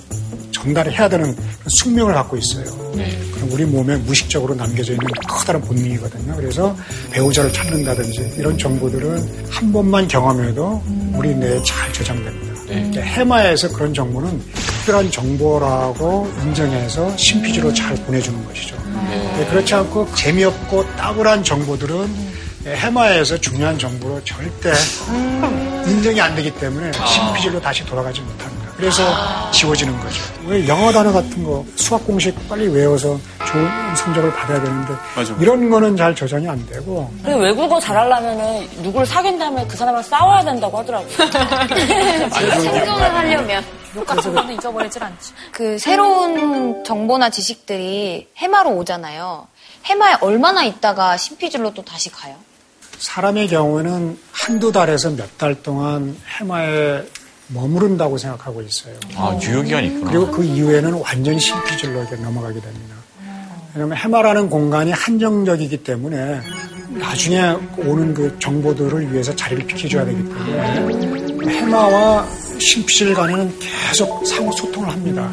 [0.52, 1.36] 전달해야 되는
[1.68, 2.64] 숙명을 갖고 있어요.
[3.34, 6.36] 그럼 우리 몸에 무의식적으로 남겨져 있는 커다란 본능이거든요.
[6.38, 6.76] 그래서
[7.12, 10.82] 배우자를 찾는다든지 이런 정보들은 한 번만 경험해도
[11.16, 12.54] 우리 뇌에 잘 저장됩니다.
[12.68, 14.42] 근데 해마에서 그런 정보는
[14.84, 18.76] 특별한 정보라고 인정해서 신피지로 잘 보내주는 것이죠.
[19.38, 22.34] 네, 그렇지 않고 재미없고 따분한 정보들은
[22.66, 24.72] 해마에서 중요한 정보로 절대
[25.86, 28.72] 인정이 안 되기 때문에 신피질로 다시 돌아가지 못합니다.
[28.76, 29.04] 그래서
[29.52, 30.22] 지워지는 거죠.
[30.48, 35.34] 왜 영어 단어 같은 거 수학 공식 빨리 외워서 좋은 성적을 받아야 되는데 맞아.
[35.40, 40.80] 이런 거는 잘 저장이 안 되고 외국어 잘하려면은 누구를 사귄 다음에 그 사람을 싸워야 된다고
[40.80, 41.10] 하더라고요.
[42.30, 43.64] 생존을 하려면
[43.96, 45.34] 욕 같은 거는 잊어버리질 않지.
[45.52, 49.48] 그 새로운 정보나 지식들이 해마로 오잖아요.
[49.86, 52.36] 해마에 얼마나 있다가 신피질로 또 다시 가요?
[52.98, 57.04] 사람의 경우에는 한두 달에서 몇 달 동안 해마에
[57.48, 58.96] 머무른다고 생각하고 있어요.
[59.16, 60.12] 아, 유효기간이 있구나.
[60.12, 62.96] 그리고 그 이후에는 완전 신피질로 이렇게 넘어가게 됩니다.
[63.76, 66.40] 왜냐하면 해마라는 공간이 한정적이기 때문에
[66.92, 67.42] 나중에
[67.78, 72.28] 오는 그 정보들을 위해서 자리를 비켜줘야 되기 때문에 해마와
[72.68, 75.30] 신피질 간에는 계속 상호 소통을 합니다.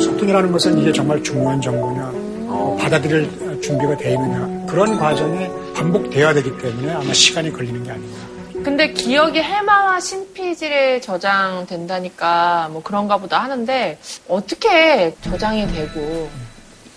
[0.00, 2.12] 소통이라는 것은 이게 정말 중요한 정보냐,
[2.48, 8.18] 어, 받아들일 준비가 돼 있느냐 그런 과정이 반복돼야 되기 때문에 아마 시간이 걸리는 게 아닌가.
[8.62, 16.28] 근데 기억이 해마와 신피질에 저장된다니까 뭐 그런가 보다 하는데 어떻게 저장이 되고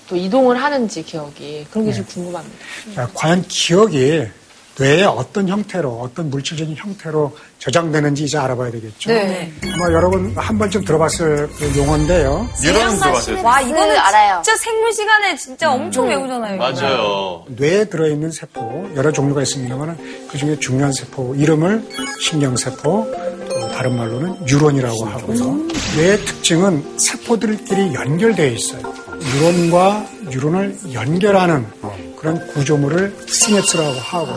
[0.09, 2.57] 또 이동을 하는지 기억이 그런 게좀 궁금합니다.
[2.95, 4.27] 자, 과연 기억이
[4.81, 9.11] 뇌에 어떤 형태로, 어떤 물질적인 형태로 저장되는지 이제 알아봐야 되겠죠.
[9.11, 9.53] 네.
[9.75, 12.49] 아마 여러분 한 번쯤 들어봤을 그 용어인데요.
[12.63, 13.43] 뉴런은 들어봤어요.
[13.43, 14.41] 와, 이거는 알아요.
[14.43, 16.57] 진짜 생물 시간에 진짜 엄청 외우잖아요.
[16.57, 17.45] 맞아요.
[17.49, 19.97] 뇌에 들어있는 세포, 여러 종류가 있습니다만
[20.31, 21.87] 그 중에 중요한 세포 이름을
[22.19, 22.81] 신경세포,
[23.49, 25.67] 또 다른 말로는 뉴런이라고 하고요.
[25.95, 28.81] 뇌의 특징은 세포들끼리 연결되어 있어요.
[29.35, 31.67] 뉴런과 뉴런을 연결하는
[32.21, 34.31] 그런 구조물을 시냅스라고 하고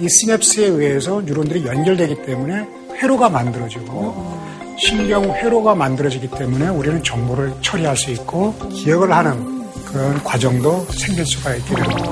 [0.00, 4.40] 이 시냅스에 의해서 뉴런들이 연결되기 때문에 회로가 만들어지고
[4.78, 11.54] 신경 회로가 만들어지기 때문에 우리는 정보를 처리할 수 있고 기억을 하는 그런 과정도 생길 수가
[11.56, 12.10] 있게 됩니다.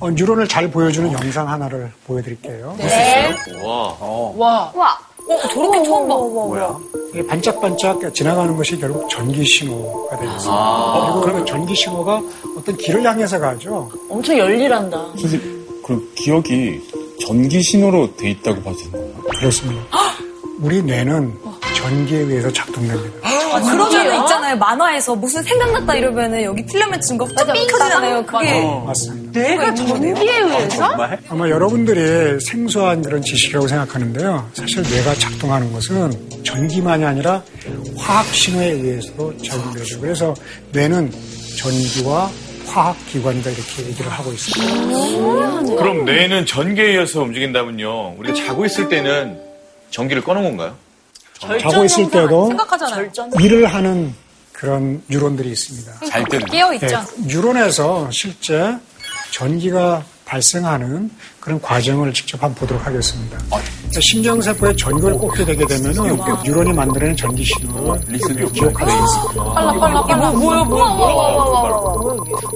[0.00, 2.74] 어, 뉴런을 잘 보여주는 영상 하나를 보여드릴게요.
[3.62, 4.32] 와.
[4.34, 6.14] 와, 와, 어, 저렇게 처음 봐.
[6.16, 6.78] 뭐야?
[7.12, 11.02] 이게 반짝반짝 지나가는 것이 결국 전기 신호가 되겠습니다.
[11.04, 12.22] 그리고 그러면 전기 신호가
[12.56, 13.90] 어떤 길을 향해서 가죠.
[14.08, 14.98] 엄청 열일한다.
[15.20, 16.80] 선생님, 그 기억이
[17.20, 19.22] 전기 신호로 돼 있다고 봐도 되는 거예요?
[19.38, 19.82] 그렇습니다.
[20.62, 21.34] 우리 뇌는
[21.74, 23.18] 전기에 의해서 작동됩니다.
[23.22, 24.56] 아, 그러면 있잖아요.
[24.56, 28.24] 만화에서 무슨 생각났다 이러면은 여기 필라멘트 증거 삥 켜지잖아요.
[28.24, 29.40] 그게 맞습니다.
[29.40, 30.96] 내가 전기에 의해서?
[31.28, 34.50] 아마 여러분들이 생소한 그런 지식이라고 생각하는데요.
[34.54, 36.12] 사실 뇌가 작동하는 것은
[36.44, 37.42] 전기만이 아니라
[37.96, 40.00] 화학 신호에 의해서도 작용되죠.
[40.00, 40.32] 그래서
[40.70, 41.10] 뇌는
[41.58, 42.30] 전기와
[42.68, 45.74] 화학 기관이다 이렇게 얘기를 하고 있습니다.
[45.76, 48.14] 그럼 뇌는 전기에 의해서 움직인다면요.
[48.18, 49.50] 우리가 자고 있을 때는
[49.92, 50.76] 전기를 꺼놓은 건가요?
[51.60, 53.10] 자고 있을 때도 생각하잖아요.
[53.40, 54.14] 일을 하는
[54.52, 55.92] 그런 뉴런들이 있습니다.
[56.08, 56.46] 잘 때는.
[56.46, 56.86] 깨어 있죠.
[56.86, 58.76] 예, 뉴런에서 실제
[59.32, 63.38] 전기가 발생하는 그런 과정을 직접 한번 보도록 하겠습니다.
[63.38, 65.92] 그러니까 심장세포에 전기를 꽂게 되게 되면
[66.44, 68.00] 뉴런이 만들어낸 전기 신호를
[68.52, 69.44] 기억하게 있습니다.
[69.54, 70.30] 빨라 빨라 빨라.
[70.32, 70.62] 뭐야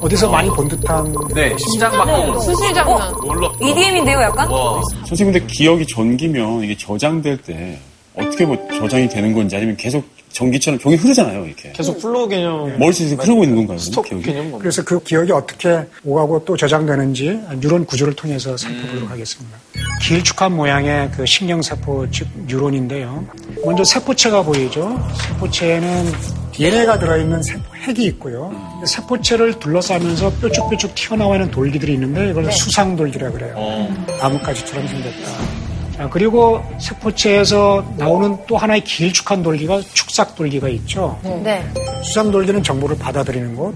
[0.01, 2.41] 어디서 많이 본 듯한 네, 심장 박동.
[2.41, 3.13] 수술 장난.
[3.61, 4.49] EDM인데요, 약간?
[4.51, 4.81] 와.
[5.07, 7.79] 선생님 근데 기억이 전기면 이게 저장될 때
[8.17, 12.79] 어떻게 뭐 저장이 되는 건지 아니면 계속 전기처럼 종일 흐르잖아요 이렇게 계속 flow 개념.
[12.79, 13.79] 머릿속에 흐르고 있는 건가요?
[13.79, 14.25] stock 기억이?
[14.25, 14.59] 개념 뭐.
[14.59, 19.57] 그래서 그 기억이 어떻게 오가고 또 저장되는지 뉴런 구조를 통해서 살펴보도록 하겠습니다.
[20.03, 23.27] 길쭉한 모양의 그 신경세포 즉 뉴런인데요.
[23.65, 24.99] 먼저 세포체가 보이죠.
[25.29, 26.13] 세포체에는
[26.53, 28.53] DNA가 들어있는 세포 핵이 있고요.
[28.87, 33.89] 세포체를 둘러싸면서 뾰족뾰족 튀어나와 있는 돌기들이 있는데 이걸 수상돌기라 그래요.
[34.21, 35.66] 나뭇가지처럼 생겼다.
[35.97, 41.19] 자, 그리고 세포체에서 나오는 또 하나의 길쭉한 돌기가 축삭 돌기가 있죠.
[41.43, 41.67] 네.
[42.03, 43.75] 수상 돌기는 정보를 받아들이는 곳.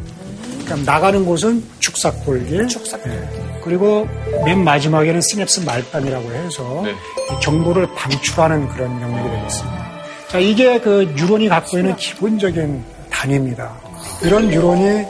[0.65, 2.55] 그러니까 나가는 곳은 축삭 돌기.
[2.55, 3.61] 예.
[3.65, 4.07] 그리고
[4.45, 6.91] 맨 마지막에는 시냅스 말단이라고 해서 네.
[6.91, 9.91] 이 정보를 방출하는 그런 영역이 되어 있습니다.
[10.29, 13.75] 자, 이게 그 뉴런이 갖고 있는 기본적인 단위입니다.
[14.23, 15.05] 이런 뉴런이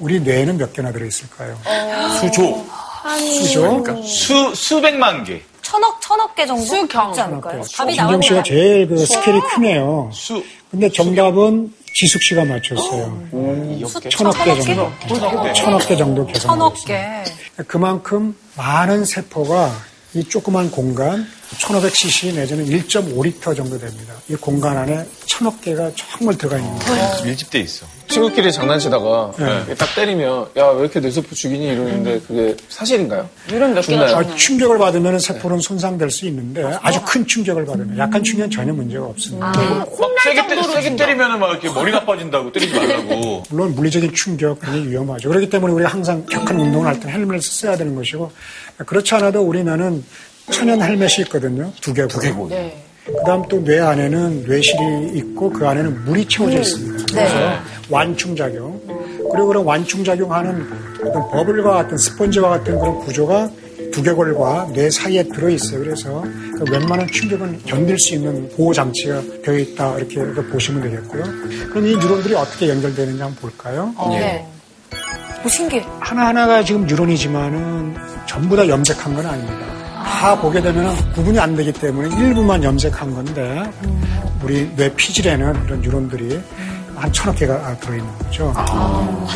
[0.00, 1.56] 우리 뇌에는 몇 개나 들어있을까요?
[2.20, 2.64] 수조.
[3.18, 3.84] 수죠?
[4.04, 5.40] 수, 수백만 개.
[5.62, 6.64] 천억, 천억 개 정도?
[6.64, 7.10] 수경.
[7.10, 7.62] 있지 않을까요?
[7.74, 10.10] 답이 김경 나오고 씨가 제일 그 스케일이 크네요.
[10.12, 13.28] 수, 근데 정답은 지숙 씨가 맞췄어요.
[14.10, 14.90] 천억 개 정도.
[15.54, 16.40] 천억 개 정도 계산.
[16.42, 17.24] 천억 개.
[17.66, 19.70] 그만큼 많은 세포가
[20.14, 21.26] 이 조그만 공간
[21.58, 24.14] 1500cc 내지는 1.5리터 정도 됩니다.
[24.28, 27.10] 이 공간 안에 천억 개가 정말 들어가 있는 거예요.
[27.24, 27.86] 밀집돼 있어.
[28.12, 29.74] 친구끼리 장난치다가 네.
[29.74, 33.28] 딱 때리면 야 왜 이렇게 뇌세포 죽이니 이러는데 그게 사실인가요?
[33.48, 34.04] 이런 몇 개나?
[34.04, 38.72] 아, 충격을 받으면 세포는 손상될 수 있는데 아 주 큰 충격을 받으면 약한 충격은 전혀
[38.72, 39.46] 문제가 없습니다.
[39.46, 39.88] 막
[40.22, 43.42] 세게, 때, 세게 때리면 막 이렇게 머리 나빠진다고 때리지 말라고.
[43.50, 45.28] 물론 물리적인 충격 굉장히 위험하죠.
[45.28, 48.30] 그렇기 때문에 우리가 항상 격한 운동을 할 때 헬멧을 써야 되는 것이고
[48.86, 50.02] 그렇지 않아도 우리는
[50.50, 51.72] 천연 헬멧이 있거든요.
[51.80, 52.48] 두개고.
[52.50, 52.78] 네.
[53.04, 57.04] 그다음 또 뇌 안에는 뇌실이 있고 그 안에는 물이 채워져 있습니다.
[57.10, 57.34] 그래서
[57.92, 58.80] 완충작용
[59.30, 60.66] 그리고 그런 완충작용하는
[61.04, 63.50] 어떤 버블과 같은 스펀지와 같은 그런 구조가
[63.92, 65.80] 두개골과 뇌 사이에 들어 있어요.
[65.80, 71.22] 그래서 그 웬만한 충격은 견딜 수 있는 보호 장치가 되어 있다 이렇게 보시면 되겠고요.
[71.70, 73.94] 그럼 이 뉴런들이 어떻게 연결되는지 한번 볼까요?
[74.10, 74.46] 네.
[75.44, 75.84] 오, 신기해.
[76.00, 79.66] 하나하나가 지금 뉴런이지만은 전부 다 염색한 건 아닙니다.
[80.04, 83.62] 다 보게 되면 구분이 안 되기 때문에 일부만 염색한 건데
[84.42, 86.40] 우리 뇌 피질에는 이런 뉴런들이
[86.94, 88.54] 한 천억 개가 들어있는 거죠.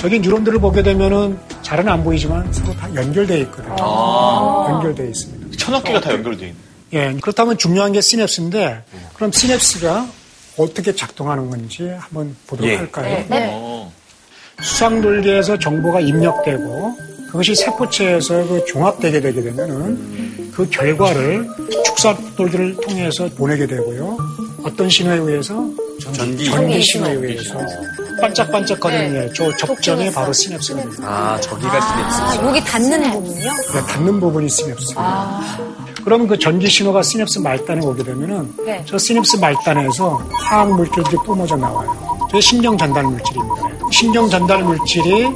[0.01, 3.77] 저기 뉴런들을 보게 되면은 잘은 안 보이지만 서로 다 연결되어 있거든요.
[4.71, 5.57] 연결되어 있습니다.
[5.57, 6.57] 천억 개가 다 연결돼 있네.
[6.93, 10.07] 예, 그렇다면 중요한 게 시냅스인데 그럼 시냅스가
[10.57, 12.77] 어떻게 작동하는 건지 한번 보도록 예.
[12.77, 13.25] 할까요?
[13.31, 13.93] 어.
[14.63, 21.47] 수상돌기에서 정보가 입력되고 그것이 세포체에서 그 종합되게 되게 되면은 그 결과를
[21.85, 24.17] 축삭돌기를 통해서 보내게 되고요.
[24.67, 25.55] 어떤 신호에 의해서?
[26.17, 26.45] 전기.
[26.51, 27.55] 전기 신호에 의해서.
[28.21, 31.09] 반짝반짝거리는 게저 접점이 바로 시냅스가 됩니다.
[31.09, 32.21] 아, 저기가 시냅스.
[32.41, 33.53] 아, 여기 닿는 부분요?
[33.73, 35.41] 네, 닿는 부분이 시냅스입니다.
[36.05, 38.85] 그러면 그 전기 신호가 시냅스 말단에 오게 되면은 네.
[38.87, 42.19] 저 시냅스 말단에서 화학 물질들이 뿜어져 나와요.
[42.31, 43.55] 저게 신경 전달 물질입니다.
[43.93, 45.29] 신경 전달 물질이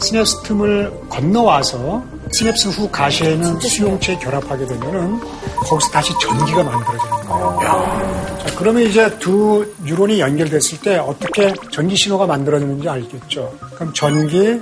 [0.00, 5.20] 시냅스 틈을 건너와서 시냅스 후 가시에 있는 수용체에 결합하게 되면은
[5.66, 7.58] 거기서 다시 전기가 만들어지는 거예요.
[7.62, 8.27] 자,
[8.58, 13.56] 그러면 이제 두 뉴런이 연결됐을 때 어떻게 전기 신호가 만들어지는지 알겠죠.
[13.76, 14.60] 그럼 전기,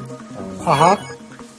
[0.63, 1.01] 화학,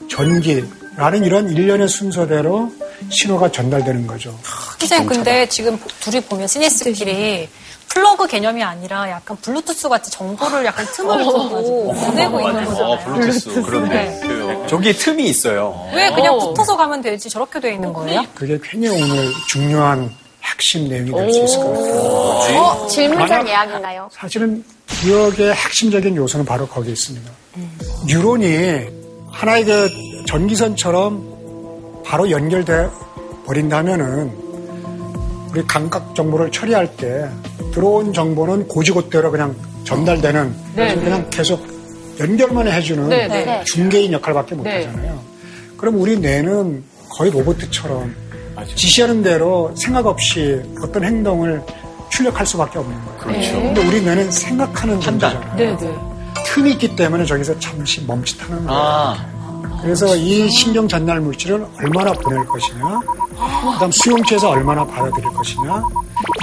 [0.08, 2.71] 전기라는 이런 일련의 순서대로
[3.10, 4.38] 신호가 전달되는 거죠.
[4.78, 7.50] 선생님, 근데 지금 둘이 보면 시네스끼리
[7.89, 13.00] 플러그 개념이 아니라 약간 블루투스 같이 정보를 약간 틈을 두고 보내고 있는 어, 거잖아요.
[13.15, 13.62] 블루투스.
[13.63, 14.67] 그런데.
[14.69, 15.89] 저기에 틈이 있어요.
[15.91, 18.21] 왜 그냥 붙어서 가면 되지 저렇게 돼 있는 거예요?
[18.36, 20.13] 그게 굉장히 오늘 중요한
[20.52, 22.60] 핵심 내용이 될 수 있을 것 같아요.
[22.60, 24.10] 어, 질문왕 예약인가요?
[24.12, 27.30] 사실은 기억의 핵심적인 요소는 바로 거기에 있습니다.
[28.08, 28.88] 뉴런이
[29.32, 29.90] 하나의 그
[30.26, 32.88] 전기선처럼 바로 연결돼
[33.46, 34.32] 버린다면은
[35.52, 37.28] 우리 감각 정보를 처리할 때
[37.74, 41.66] 들어온 정보는 고지고대로 그냥 전달되는 네, 그냥 계속
[42.20, 43.64] 연결만 해주는 네, 네.
[43.66, 44.86] 중개인 역할밖에 못 네.
[44.86, 45.22] 하잖아요.
[45.78, 48.14] 그럼 우리 뇌는 거의 로봇처럼
[48.76, 51.63] 지시하는 대로 생각 없이 어떤 행동을
[52.09, 53.20] 출력할 수밖에 없는 거예요.
[53.20, 53.61] 그렇죠.
[53.61, 55.55] 근데 우리 뇌는 생각하는 존재잖아요.
[55.55, 55.95] 네, 네.
[56.45, 58.82] 틈이 있기 때문에 저기서 잠시 멈칫하는 거예요.
[58.82, 59.38] 아.
[59.82, 62.99] 그래서 이 신경 전달 물질을 얼마나 보낼 것이냐,
[63.74, 65.84] 그다음 수용체에서 얼마나 받아들일 것이냐,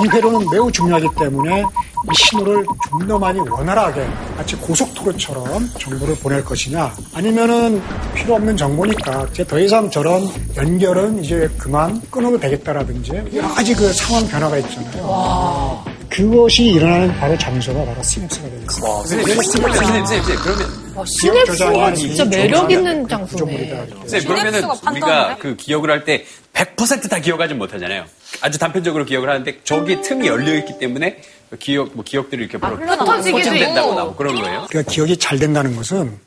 [0.05, 4.07] 이 회로는 매우 중요하기 때문에 이 신호를 좀 더 많이 원활하게
[4.37, 7.83] 마치 고속도로처럼 정보를 보낼 것이냐 아니면은
[8.15, 13.93] 필요 없는 정보니까 이제 더 이상 저런 연결은 이제 그만 끊어도 되겠다라든지 여러 가지 그
[13.93, 15.85] 상황 변화가 있잖아요.
[16.09, 18.87] 그것이 일어나는 바로 장소가 바로 시냅스가 되겠습니다.
[18.87, 23.87] 선생님, 선생님, 선생님, 선생님, 그러면 시냅스가 진짜 매력 있는 장소네.
[24.01, 28.05] 선생님, 그러면은 우리가 그 기억을 할 때 100%다 기억하지 못하잖아요.
[28.41, 31.19] 아주 단편적으로 기억을 하는데 저기 틈이 열려 있기 때문에
[31.51, 33.95] 그 기억 뭐 기억들이 이렇게 바로 흩어지기도 포진된다고 있고.
[33.99, 34.67] 나오고 그런 거예요.
[34.69, 36.19] 그러니까 기억이 잘 된다는 것은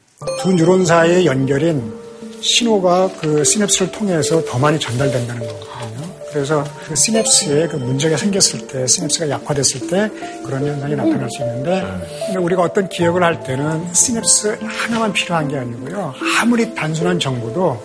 [0.41, 1.93] 두 뉴런 사이의 연결인
[2.41, 5.67] 신호가 그 시냅스를 통해서 더 많이 전달된다는 거거든요.
[6.31, 10.11] 그래서 그 시냅스에 그 문제가 생겼을 때, 시냅스가 약화됐을 때
[10.45, 11.83] 그런 현상이 나타날 수 있는데,
[12.25, 16.13] 근데 우리가 어떤 기억을 할 때는 시냅스 하나만 필요한 게 아니고요.
[16.39, 17.81] 아무리 단순한 정보도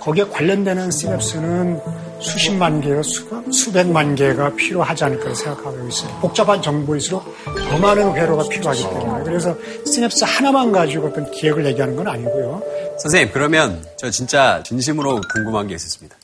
[0.00, 1.80] 거기에 관련되는 시냅스는
[2.20, 6.10] 수십만 개가 수, 수백만 개가 필요하지 않을까 생각하고 있어요.
[6.20, 9.24] 복잡한 정보일수록 더 많은 회로가 필요하기 때문에.
[9.24, 12.62] 그래서 시냅스 하나만 가지고 어떤 기억을 얘기하는 건 아니고요.
[12.98, 16.16] 선생님, 그러면 저 진짜 진심으로 궁금한 게 있었습니다.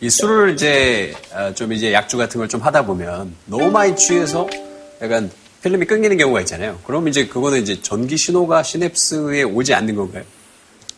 [0.00, 4.48] 이 술을 이제 어, 좀 이제 약주 같은 걸 좀 하다 보면 너무 많이 취해서
[5.02, 5.30] 약간
[5.62, 6.78] 필름이 끊기는 경우가 있잖아요.
[6.86, 10.22] 그럼 이제 그거는 이제 전기 신호가 시냅스에 오지 않는 건가요?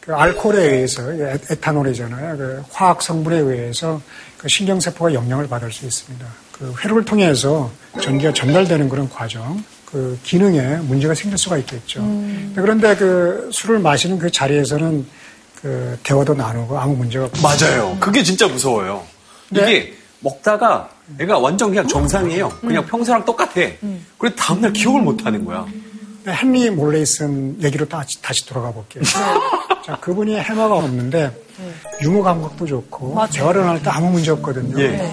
[0.00, 2.36] 그 알코올에 의해서 에- 에탄올이잖아요.
[2.36, 4.00] 그 화학 성분에 의해서
[4.38, 6.26] 그 신경세포가 영향을 받을 수 있습니다.
[6.52, 7.70] 그 회로를 통해서
[8.00, 12.00] 전기가 전달되는 그런 과정, 그 기능에 문제가 생길 수가 있겠죠.
[12.54, 15.06] 그런데 그 술을 마시는 그 자리에서는
[15.62, 17.96] 그 대화도 나누고 아무 문제가 없고 맞아요.
[18.00, 19.02] 그게 진짜 무서워요.
[19.50, 19.60] 네.
[19.62, 20.88] 이게 먹다가
[21.20, 22.48] 애가 완전 그냥 정상이에요.
[22.60, 23.52] 그냥 평소랑 똑같아.
[24.18, 25.66] 그래서 다음날 기억을 못 하는 거야.
[26.26, 29.02] 헨리 몰레이슨 얘기로 다시, 다시 돌아가 볼게요.
[29.84, 31.30] 자, 그분이 해마가 없는데
[32.02, 34.78] 유머 감각도 좋고 대화를 할 때 아무 문제 없거든요.
[34.80, 35.10] 예.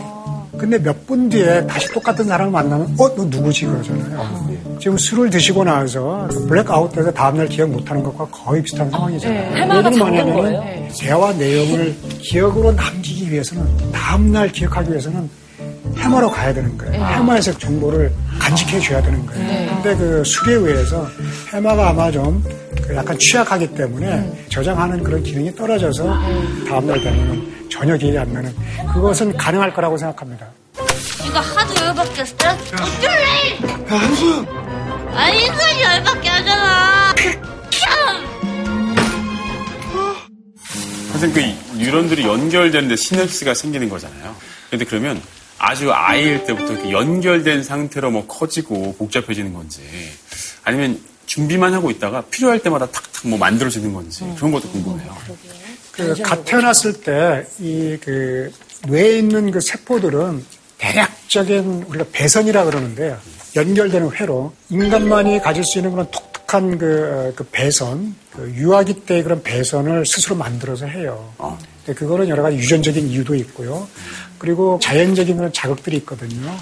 [0.57, 4.47] 근데 몇 분 뒤에 다시 똑같은 사람을 만나면 어, 너 누구지 그러잖아요.
[4.79, 9.51] 지금 술을 드시고 나서 블랙아웃 돼서 다음날 기억 못하는 것과 거의 비슷한 상황이잖아요.
[9.53, 9.61] 네.
[9.61, 10.63] 해마가 뭐냐면 거예요.
[10.99, 15.29] 대화 내용을 기억으로 남기기 위해서는 다음날 기억하기 위해서는
[15.97, 16.93] 해마로 가야 되는 거예요.
[17.05, 19.81] 해마에서 정보를 간직해 줘야 되는 거예요.
[19.81, 21.07] 근데 그 술에 의해서
[21.53, 26.13] 해마가 아마 좀그 약간 취약하기 때문에 저장하는 그런 기능이 떨어져서
[26.67, 28.53] 다음날 되면 전혀 기억이 안 나는
[28.93, 30.47] 그것은 가능할 거라고 생각합니다.
[31.25, 33.57] 이거 하도 열받게 때 어쩔래?
[35.13, 37.15] 아니 인간이 열받게 하잖아.
[41.11, 44.35] 선생님, 그 뉴런들이 연결되는데 시냅스가 생기는 거잖아요.
[44.69, 45.21] 근데 그러면
[45.57, 49.81] 아주 아이일 때부터 이렇게 연결된 상태로 뭐 커지고 복잡해지는 건지
[50.63, 55.17] 아니면 준비만 하고 있다가 필요할 때마다 탁탁 뭐 만들어지는 건지 그런 것도 궁금해요.
[55.97, 58.51] 그, 갓 태어났을 때, 이, 그,
[58.87, 60.45] 뇌에 있는 그 세포들은
[60.77, 63.17] 대략적인 우리가 배선이라 그러는데요.
[63.55, 69.41] 연결되는 회로, 인간만이 가질 수 있는 그런 독특한 그, 그 배선, 그 유아기 때의 그런
[69.41, 71.33] 배선을 스스로 만들어서 해요.
[71.83, 73.87] 근데 그거는 여러 가지 유전적인 이유도 있고요.
[74.37, 76.55] 그리고 자연적인 그런 자극들이 있거든요.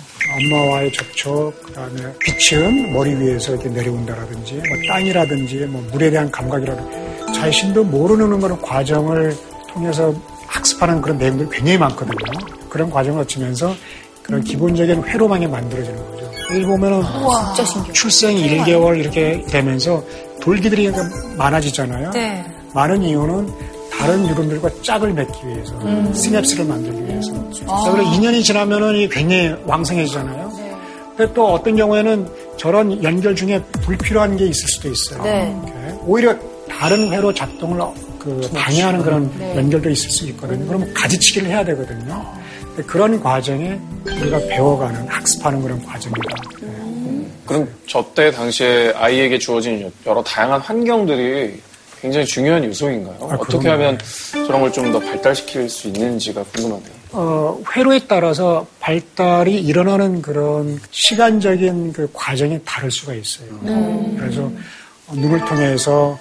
[0.53, 7.14] 엄마와의 접촉, 그 다음에 빛은 머리 위에서 이렇게 내려온다라든지, 뭐 땅이라든지, 뭐 물에 대한 감각이라든지,
[7.45, 9.35] 자신도 모르는 그런 과정을
[9.71, 10.13] 통해서
[10.47, 12.15] 학습하는 그런 내용들이 굉장히 많거든요.
[12.69, 13.75] 그런 과정을 거치면서
[14.23, 16.31] 그런 기본적인 회로망이 만들어지는 거죠.
[16.53, 17.03] 여기 보면은
[17.93, 20.03] 출생 1개월 이렇게 되면서
[20.41, 20.91] 돌기들이
[21.37, 22.11] 많아지잖아요.
[22.11, 22.45] 네.
[22.73, 23.49] 많은 이유는
[23.91, 25.73] 다른 뉴런들과 짝을 맺기 위해서,
[26.13, 27.31] 시냅스를 만들기 위해서.
[27.51, 30.51] 자, 그리고 2년이 지나면은 이 굉장히 왕성해지잖아요.
[31.15, 32.27] 근데 또 어떤 경우에는
[32.57, 35.23] 저런 연결 중에 불필요한 게 있을 수도 있어요.
[35.23, 35.95] 이렇게.
[36.05, 36.35] 오히려
[36.77, 37.79] 다른 회로 작동을
[38.19, 40.65] 그 방해하는 그런 연결도 있을 수 있거든요.
[40.67, 42.25] 그러면 가지치기를 해야 되거든요.
[42.75, 46.35] 근데 그런 과정에 우리가 배워가는 학습하는 그런 과정이다.
[47.45, 51.61] 그럼 저 때 당시에 아이에게 주어진 여러 다양한 환경들이
[52.01, 53.15] 굉장히 중요한 요소인가요?
[53.19, 53.69] 어떻게 그럼요.
[53.83, 53.99] 하면
[54.47, 56.95] 저런 걸 좀 더 발달시킬 수 있는지가 궁금하네요.
[57.11, 63.47] 어, 회로에 따라서 발달이 일어나는 그런 시간적인 그 과정이 다를 수가 있어요.
[64.17, 64.51] 그래서
[65.13, 66.17] 눈을 통해서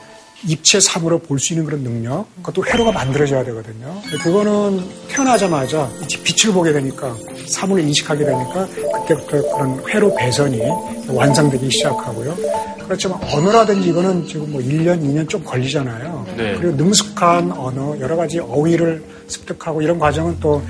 [0.47, 4.01] 입체 삼으로 볼수 있는 그런 능력, 그것도 회로가 만들어져야 되거든요.
[4.23, 5.91] 그거는 태어나자마자
[6.23, 7.17] 빛을 보게 되니까,
[7.49, 10.61] 삼을 인식하게 되니까, 그때부터 그런 회로 배선이
[11.09, 12.37] 완성되기 시작하고요.
[12.85, 16.27] 그렇지만 언어라든지 이거는 지금 뭐 1년, 2년 좀 걸리잖아요.
[16.37, 16.55] 네.
[16.61, 20.63] 그리고 능숙한 언어, 여러 가지 어휘를 습득하고 이런 과정은 또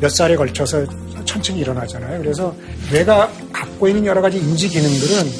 [0.00, 0.86] 몇 살에 걸쳐서
[1.26, 2.18] 천천히 일어나잖아요.
[2.22, 2.54] 그래서
[2.90, 5.30] 뇌가 갖고 있는 여러 가지 인지 기능들은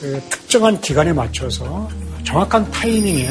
[0.00, 1.88] 그 특정한 기간에 맞춰서
[2.30, 3.26] 정확한 타이밍에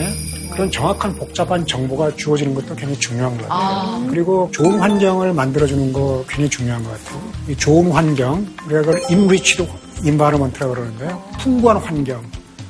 [0.52, 4.06] 그런 정확한 복잡한 정보가 주어지는 것도 굉장히 중요한 것 같아요.
[4.10, 7.22] 그리고 좋은 환경을 만들어주는 거 굉장히 중요한 것 같아요.
[7.48, 9.66] 이 좋은 환경, 우리가 그걸 enriched
[10.04, 11.24] environment라고 그러는데요.
[11.40, 12.22] 풍부한 환경.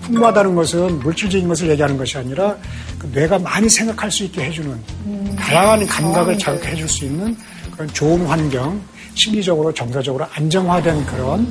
[0.01, 2.55] 풍부하다는 것은 물질적인 것을 얘기하는 것이 아니라
[2.99, 7.35] 그 뇌가 많이 생각할 수 있게 해주는 다양한 감각을 자극해 줄 수 있는
[7.71, 8.79] 그런 좋은 환경,
[9.15, 11.41] 심리적으로 정서적으로 안정화된 그런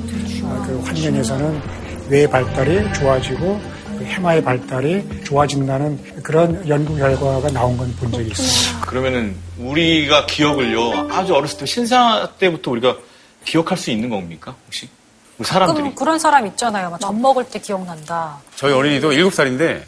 [0.43, 1.61] 어, 그 환경에서는
[2.09, 3.78] 뇌의 발달이 좋아지고 그
[4.09, 8.85] 해마의 발달이 좋아진다는 그런 연구 결과가 나온 건 본 적이 있습니다.
[8.85, 12.97] 그러면은 우리가 기억을요 아주 어렸을 때 신사 때부터 우리가
[13.45, 14.89] 기억할 수 있는 겁니까 혹시
[15.37, 16.89] 우리 사람들이 가끔 그런 사람 있잖아요.
[16.89, 18.37] 막 젖 먹을 때 기억난다.
[18.55, 19.83] 저희 어린이도 7살인데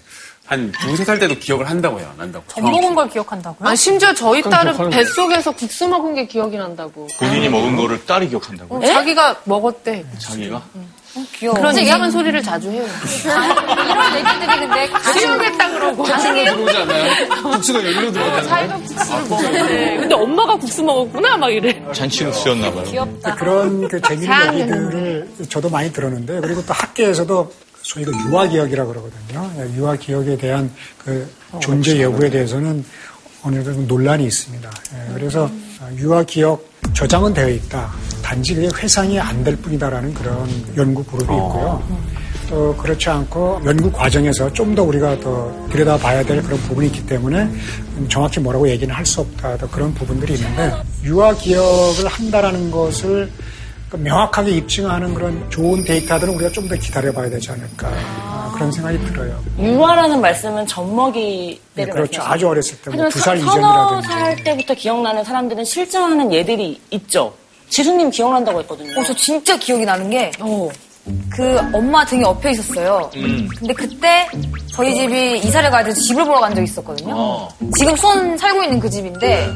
[0.51, 2.13] 한 두세 살 때도 기억을 한다고요.
[2.17, 2.43] 난다고.
[2.49, 3.69] 젖 먹은 걸 기억한다고요?
[3.69, 7.07] 아, 심지어 저희 딸은 뱃속에서 국수 먹은 게 기억이 난다고.
[7.17, 10.03] 본인이 먹은 거를 딸이 기억한다고 어, 자기가 먹었대.
[10.17, 10.61] 자기가
[11.37, 11.55] 귀여워.
[11.55, 12.83] 그런 이상한 소리를 자주 해요.
[12.83, 16.03] 이런 얘기들이 근데 수영했다 그러고.
[16.03, 17.29] 들어오지 않나요?
[17.51, 18.49] 국수가 열로 들어가잖아요.
[18.49, 19.97] 자기가 국수를 먹었대.
[19.99, 21.81] 근데 엄마가 국수 먹었구나 막 이래.
[21.93, 23.35] 잔치국수였나 봐요 귀엽다.
[23.35, 27.51] 그런 그 재미있는 얘기들을 저도 많이 들었는데 그리고 또 학계에서도
[27.83, 29.51] 소위 그 유아 기억이라고 그러거든요.
[29.75, 31.27] 유아 기억에 대한 그
[31.59, 32.83] 존재 여부에 대해서는
[33.43, 34.69] 어느 정도 논란이 있습니다.
[34.93, 35.49] 예, 그래서
[35.97, 37.91] 유아 기억 저장은 되어 있다.
[38.21, 41.83] 단지 그게 회상이 안 될 뿐이다라는 그런 연구 그룹이 있고요.
[42.49, 47.05] 또 그렇지 않고 연구 과정에서 좀 더 우리가 더 들여다 봐야 될 그런 부분이 있기
[47.05, 47.49] 때문에
[48.09, 49.57] 정확히 뭐라고 얘기는 할 수 없다.
[49.57, 50.71] 또 그런 부분들이 있는데
[51.03, 53.41] 유아 기억을 한다라는 것을 그
[53.97, 57.89] 명확하게 입증하는 그런 좋은 데이터들은 우리가 좀 더 기다려봐야 되지 않을까
[58.23, 59.37] 아, 그런 생각이 들어요.
[59.59, 62.19] 유아라는 말씀은 젖먹이 네, 때를 그렇죠.
[62.19, 64.07] 말씀하시는 아주 어렸을 때, 뭐 하지만 두살 서- 서너 이전이라든지.
[64.07, 67.33] 살 때부터 기억나는 사람들은 실증하는 예들이 있죠.
[67.69, 68.99] 지수님 기억난다고 했거든요.
[68.99, 70.31] 어, 저 진짜 기억이 나는 게,
[71.29, 73.09] 그 엄마 등에 엎여 있었어요.
[73.15, 73.47] 음.
[73.57, 74.27] 근데 그때
[74.73, 77.13] 저희 집이 이사를 가야 돼서 집을 보러 간 적이 있었거든요.
[77.17, 77.49] 어.
[77.77, 79.49] 지금 수원 살고 있는 그 집인데,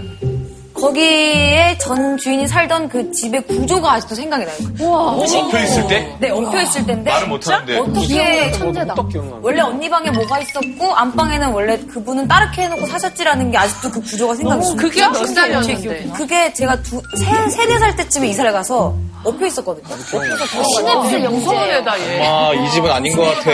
[0.86, 4.56] 거기에 전 주인이 살던 그 집의 구조가 아직도 생각이 나요.
[4.80, 5.14] 우와.
[5.14, 6.16] 엎여 있을 때?
[6.20, 7.10] 네, 엎여 있을 때인데.
[7.10, 7.78] 말은 못하는데.
[7.80, 8.96] 어떻게 천재다.
[9.42, 14.36] 원래 언니 방에 뭐가 있었고 안방에는 원래 그분은 따르게 해놓고 사셨지라는 게 아직도 그 구조가
[14.36, 14.76] 생각이 어, 나요.
[14.76, 16.10] 그게 몇 살이었는데?
[16.16, 19.86] 그게 제가 두, 세, 세네 살 때쯤에 이사를 가서 엎여 있었거든요.
[19.92, 22.28] 엎여서 시냅스 영성한 애다 얘.
[22.28, 23.50] 엄마 이 집은 아닌 것 같아.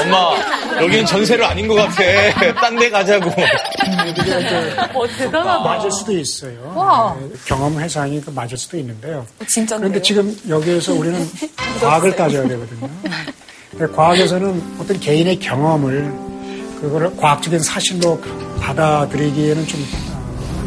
[0.00, 0.32] 엄마
[0.80, 2.02] 여기는 전세로 아닌 것 같아.
[2.60, 3.28] 딴 데 가자고.
[4.94, 5.58] 어 대단하다.
[5.58, 6.72] 맞을 수도 있어요.
[6.74, 7.16] 와.
[7.20, 9.26] 네, 경험 회상이 그 맞을 수도 있는데요.
[9.46, 9.76] 진짜.
[9.76, 11.28] 그런데 지금 여기에서 우리는
[11.80, 12.88] 과학을 따져야 되거든요.
[13.70, 16.12] 근데 과학에서는 어떤 개인의 경험을
[16.80, 18.20] 그거를 과학적인 사실로
[18.60, 20.09] 받아들이기에는 좀 어,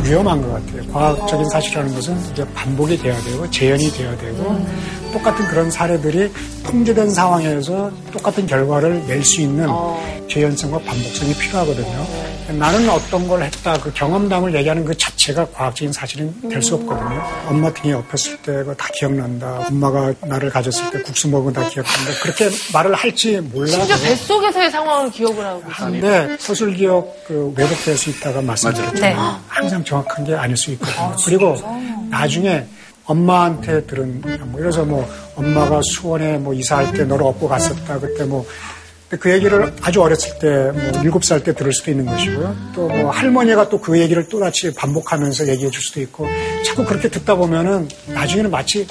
[0.04, 0.92] 위험한 것 같아요.
[0.92, 4.66] 과학적인 사실이라는 것은 이제 반복이 돼야 되고 재현이 돼야 되고
[5.14, 6.32] 똑같은 그런 사례들이
[6.66, 9.68] 통제된 상황에서 똑같은 결과를 낼 수 있는
[10.30, 12.08] 재현성과 반복성이 필요하거든요.
[12.58, 17.22] 나는 어떤 걸 했다 그 경험담을 얘기하는 그 자체가 과학적인 사실은 될 수 없거든요.
[17.48, 19.68] 엄마 등에 엎였을 때가 다 기억난다.
[19.70, 22.12] 엄마가 나를 가졌을 때 국수 먹은 거다 기억난다.
[22.22, 28.10] 그렇게 말을 할지 몰라도 심지어 뱃속에서의 상황을 기억을 하고 하는데 서술 기억 그 왜곡될 수
[28.10, 29.16] 있다가 말씀드렸잖아요.
[29.16, 29.38] 네.
[29.48, 31.16] 항상 정확한 게 아닐 수 있거든요.
[31.26, 31.56] 그리고
[32.10, 32.66] 나중에
[33.06, 38.46] 엄마한테 들은 뭐 그래서 뭐 엄마가 수원에 뭐 이사할 때 너를 업고 갔었다 그때 뭐
[39.20, 42.56] 그 얘기를 아주 어렸을 때뭐 일곱 살때 들을 수도 있는 것이고요.
[42.74, 46.28] 또 뭐 할머니가 또 그 얘기를 또다시 반복하면서 얘기해 줄 수도 있고
[46.66, 48.88] 자꾸 그렇게 듣다 보면은 나중에는 마치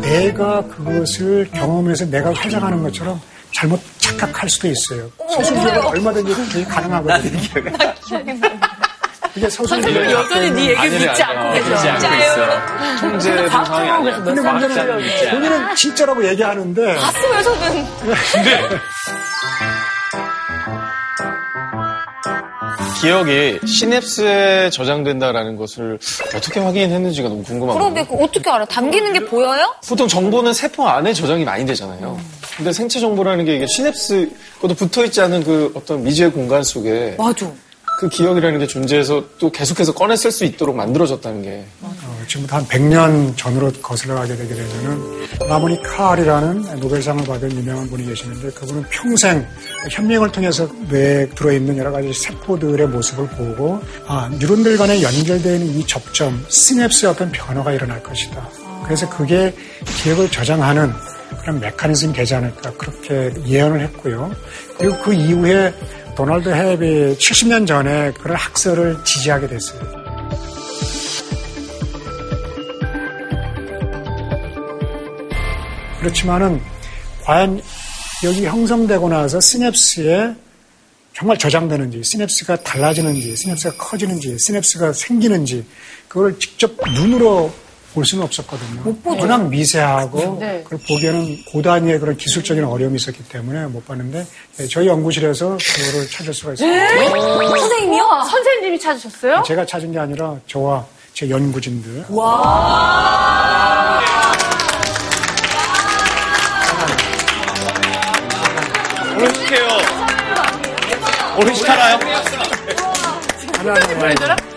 [0.00, 3.20] 내가 그것을 경험해서 내가 회상하는 것처럼
[3.52, 5.10] 잘못 착각할 수도 있어요.
[5.34, 7.38] 기억은 얼마든지 그게 가능하거든요.
[9.36, 13.00] 이게 서술 선생님 기억이 여전히 네 얘기를 믿지 않고 계셔.
[13.00, 14.22] 통제 상황이 아니야.
[14.22, 17.86] 근데 문제는 본인은 진짜라고 얘기하는데 봤어요, 저는.
[23.00, 25.98] 기억이 시냅스에 저장된다라는 것을
[26.34, 27.78] 어떻게 확인했는지가 너무 궁금합니다.
[27.78, 28.64] 그런데 그 어떻게 알아?
[28.64, 29.74] 담기는 게 보여요?
[29.86, 32.18] 보통 정보는 세포 안에 저장이 많이 되잖아요.
[32.56, 37.16] 근데 생체 정보라는 게 이게 시냅스, 그것도 붙어 있지 않은 그 어떤 미지의 공간 속에
[37.18, 37.46] 맞아.
[37.98, 41.96] 그 기억이라는 게 존재해서 또 계속해서 꺼내 쓸 수 있도록 만들어졌다는 게 어,
[42.28, 48.50] 지금부터 한 100년 전으로 거슬러 가게 되게 되면은 라모니 카알이라는 노벨상을 받은 유명한 분이 계시는데
[48.50, 49.46] 그분은 평생
[49.90, 55.86] 현미경을 통해서 뇌에 들어있는 여러 가지 세포들의 모습을 보고 아, 뉴런들 간에 연결되어 있는 이
[55.86, 58.46] 접점, 시냅스의 어떤 변화가 일어날 것이다.
[58.84, 59.54] 그래서 그게
[60.02, 60.92] 기억을 저장하는
[61.40, 64.30] 그런 메커니즘이 되지 않을까 그렇게 예언을 했고요.
[64.78, 65.72] 그리고 그 이후에
[66.16, 69.80] 도널드 헵이 70년 전에 그런 학설을 지지하게 됐어요.
[76.00, 76.62] 그렇지만은
[77.22, 77.60] 과연
[78.24, 80.34] 여기 형성되고 나서 시냅스에
[81.12, 85.66] 정말 저장되는지, 시냅스가 달라지는지, 시냅스가 커지는지, 시냅스가 생기는지,
[86.08, 87.52] 그걸 직접 눈으로
[87.96, 88.82] 볼 수는 없었거든요.
[88.82, 89.22] 못 보죠.
[89.22, 90.60] 워낙 미세하고, 네.
[90.64, 94.26] 그걸 보기에는 고단위의 그런 기술적인 어려움이 있었기 때문에 못 봤는데,
[94.60, 96.88] 예, 저희 연구실에서 그거를 찾을 수가 있습니다.
[97.48, 98.04] 선생님이요?
[98.30, 99.42] 선생님이 찾으셨어요?
[99.46, 100.84] 제가 찾은 게 아니라 저와
[101.14, 102.04] 제 연구진들.
[109.34, 109.68] 식해요.
[111.40, 111.98] 오늘 식하나요?
[113.54, 114.55] 얘들아, 오늘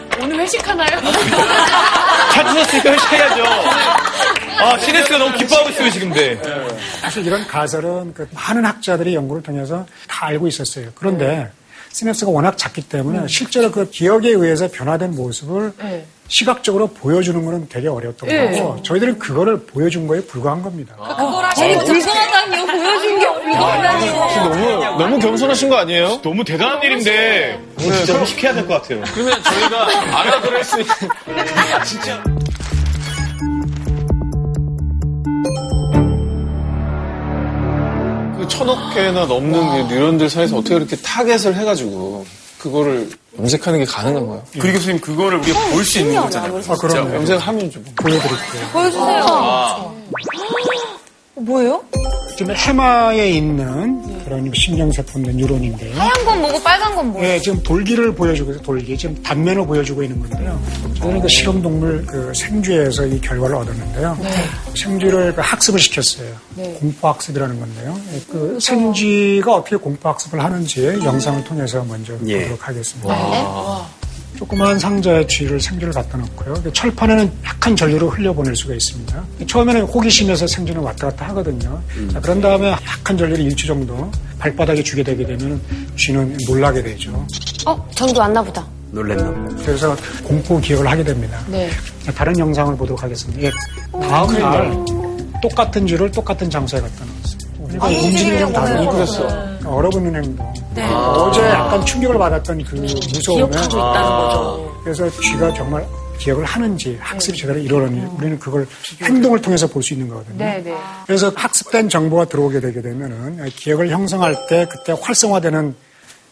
[0.50, 0.90] 회식하나요?
[2.34, 3.44] 찾으셨으니까 회식해야죠.
[4.60, 6.40] 아, 시네스가 너무 기뻐하고 있어요, 지금, 네.
[7.02, 10.90] 사실 이런 가설은 그 많은 학자들이 연구를 통해서 다 알고 있었어요.
[10.96, 11.50] 그런데
[11.92, 16.06] 시냅스가 워낙 작기 때문에 실제로 그 기억에 의해서 변화된 모습을 네.
[16.30, 18.60] 시각적으로 보여주는 거는 되게 어려웠던 네.
[18.60, 20.96] 거고 저희들은 그거를 보여준 거에 불과한 겁니다.
[20.96, 22.66] 그걸 하시고 불가하다니요.
[22.68, 24.14] 보여준 게 불가하다니요.
[24.94, 26.22] 너무, 너무 겸손하신 거 아니에요?
[26.22, 27.60] 너무 대단한 일인데.
[27.80, 29.02] 오늘 진짜 회식해야 될 것 같아요.
[29.14, 29.88] 그러면 저희가
[30.20, 30.94] 알아들을 수 있는.
[31.74, 32.24] 아, 진짜.
[38.38, 42.26] 그 천억 개나 넘는 그 뉴런들 사이에서 어떻게 이렇게 타겟을 해가지고
[42.58, 43.10] 그거를
[43.40, 44.44] 염색하는 게 가능한가요?
[44.60, 46.62] 그럼 교수님 그거를 우리가 볼 수 있는 거잖아요.
[46.68, 48.68] 아, 그럼 염색하면 좀 보여드릴게요.
[48.74, 49.26] 보여주세요.
[49.28, 49.92] 아.
[51.36, 51.82] 뭐예요?
[52.40, 55.94] 지금 해마에 있는 그런 신경세포인데 뉴런인데요.
[56.00, 57.28] 하얀 건 뭐고 빨간 건 뭐예요?
[57.28, 58.64] 네, 지금 돌기를 보여주고 있어요.
[58.64, 58.98] 돌기.
[58.98, 60.58] 지금 단면을 보여주고 있는 건데요.
[60.96, 64.18] 저는 그 실험 동물 그 생쥐에서 이 결과를 얻었는데요.
[64.74, 66.30] 생쥐를 그 학습을 시켰어요.
[66.80, 68.00] 공포학습이라는 건데요.
[68.32, 72.44] 그 생쥐가 어떻게 공포학습을 하는지 영상을 통해서 먼저 예.
[72.44, 73.90] 보도록 하겠습니다.
[74.38, 76.54] 조그마한 상자에 쥐를 생쥐를 갖다 놓고요.
[76.64, 79.24] 그 철판에는 약한 전류를 흘려보낼 수가 있습니다.
[79.48, 81.82] 처음에는 호기심에서 생쥐는 왔다 갔다 하거든요.
[82.14, 85.60] 자, 그런 다음에 약한 전류를 일주 정도 발바닥에 주게 되게 되면
[85.98, 87.26] 쥐는 놀라게 되죠.
[87.66, 88.66] 어, 전기 왔나 보다.
[88.92, 89.56] 놀랬나 보다.
[89.66, 91.40] 그래서 공포 기억을 하게 됩니다.
[91.48, 91.70] 네.
[92.06, 93.42] 자, 다른 영상을 보도록 하겠습니다.
[93.44, 93.52] 예,
[94.08, 94.72] 다음 날
[95.42, 97.06] 똑같은 줄을 똑같은 장소에 갖다.
[97.06, 100.54] 그 움직임이 좀 다르고 그러니까 얼어붙는 행동.
[100.96, 104.82] 어제 약간 충격을 받았던 그 무서움에 기억하고 있다는 거죠.
[104.84, 105.86] 그래서 쥐가 정말
[106.18, 108.68] 기억을 하는지 학습이 제대로 이루어졌는지 우리는 그걸
[109.02, 110.38] 행동을 통해서 볼 수 있는 거거든요.
[110.38, 110.76] 네, 네.
[111.06, 115.76] 그래서 학습된 정보가 들어오게 되게 되면은 기억을 형성할 때 그때 활성화되는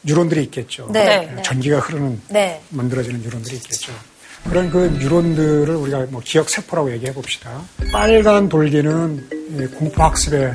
[0.03, 0.89] 뉴런들이 있겠죠.
[0.91, 1.33] 네.
[1.43, 2.61] 전기가 흐르는 네.
[2.69, 3.93] 만들어지는 뉴런들이 있겠죠.
[4.49, 7.61] 그런 그 뉴런들을 우리가 뭐 기억 세포라고 얘기해 봅시다.
[7.91, 9.29] 빨간 돌기는
[9.59, 10.53] 이 공포 학습에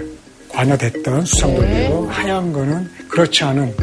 [0.53, 3.75] 관여됐던 수상 돌기고 하얀 거는 그렇지 않은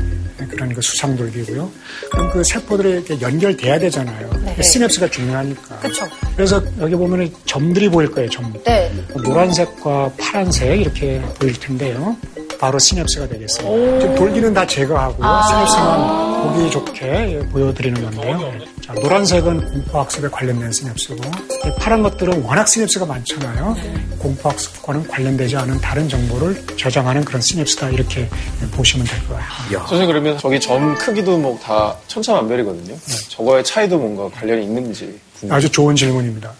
[0.49, 1.69] 그런 그 수상 돌기고요.
[2.11, 4.29] 그럼 그 세포들이 이렇게 연결돼야 되잖아요.
[4.61, 5.79] 시냅스가 중요하니까.
[5.79, 6.07] 그쵸.
[6.35, 8.53] 그래서 여기 보면은 점들이 보일 거예요, 점.
[8.65, 8.91] 네.
[9.23, 12.15] 노란색과 파란색 이렇게 보일 텐데요.
[12.59, 13.99] 바로 시냅스가 되겠습니다.
[14.01, 18.51] 지금 돌기는 다 제거하고 시냅스만 보기 좋게 보여드리는 건데요.
[18.85, 23.75] 자, 노란색은 공포학습에 관련된 시냅스고 이 파란 것들은 워낙 시냅스가 많잖아요.
[24.19, 28.27] 공포학습과는 관련되지 않은 다른 정보를 저장하는 그런 시냅스다 이렇게
[28.73, 29.43] 보시면 될 거예요.
[29.87, 32.95] 선생님 그러면 저기 점 크기도 뭐 다 천차만별이거든요.
[33.29, 35.19] 저거의 차이도 뭔가 관련이 있는지.
[35.39, 35.57] 궁금해요.
[35.57, 36.51] 아주 좋은 질문입니다.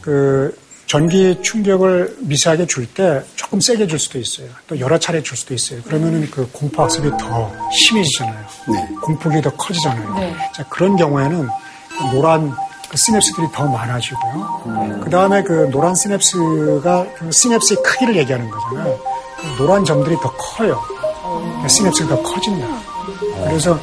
[0.00, 0.56] 그
[0.86, 4.48] 전기 충격을 미세하게 줄 때 조금 세게 줄 수도 있어요.
[4.66, 5.80] 또 여러 차례 줄 수도 있어요.
[5.82, 8.44] 그러면은 그 공포 학습이 더 심해지잖아요.
[9.02, 10.36] 공포기 더 커지잖아요.
[10.54, 11.48] 자, 그런 경우에는
[11.98, 12.52] 그 노란
[12.90, 15.00] 그 시냅스들이 더 많아지고요.
[15.02, 18.98] 그 다음에 그 노란 시냅스가 그 시냅스의 크기를 얘기하는 거잖아요.
[19.40, 20.80] 그 노란 점들이 더 커요.
[21.66, 22.66] 시냅스가 더 커진다.
[23.48, 23.78] 그래서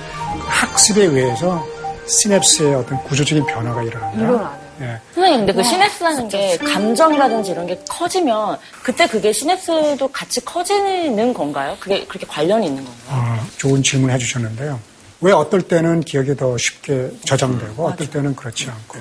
[0.47, 1.65] 학습에 의해서
[2.05, 4.60] 시냅스의 어떤 구조적인 변화가 일어난다.
[4.81, 4.99] 예.
[5.13, 11.77] 선생님, 근데 그 시냅스라는 게 감정이라든지 이런 게 커지면 그때 그게 시냅스도 같이 커지는 건가요?
[11.79, 13.05] 그게 그렇게 관련이 있는 건가요?
[13.09, 14.79] 아, 좋은 질문 해주셨는데요.
[15.21, 18.97] 왜 어떨 때는 기억이 더 쉽게 저장되고 어떨 때는 그렇지 않고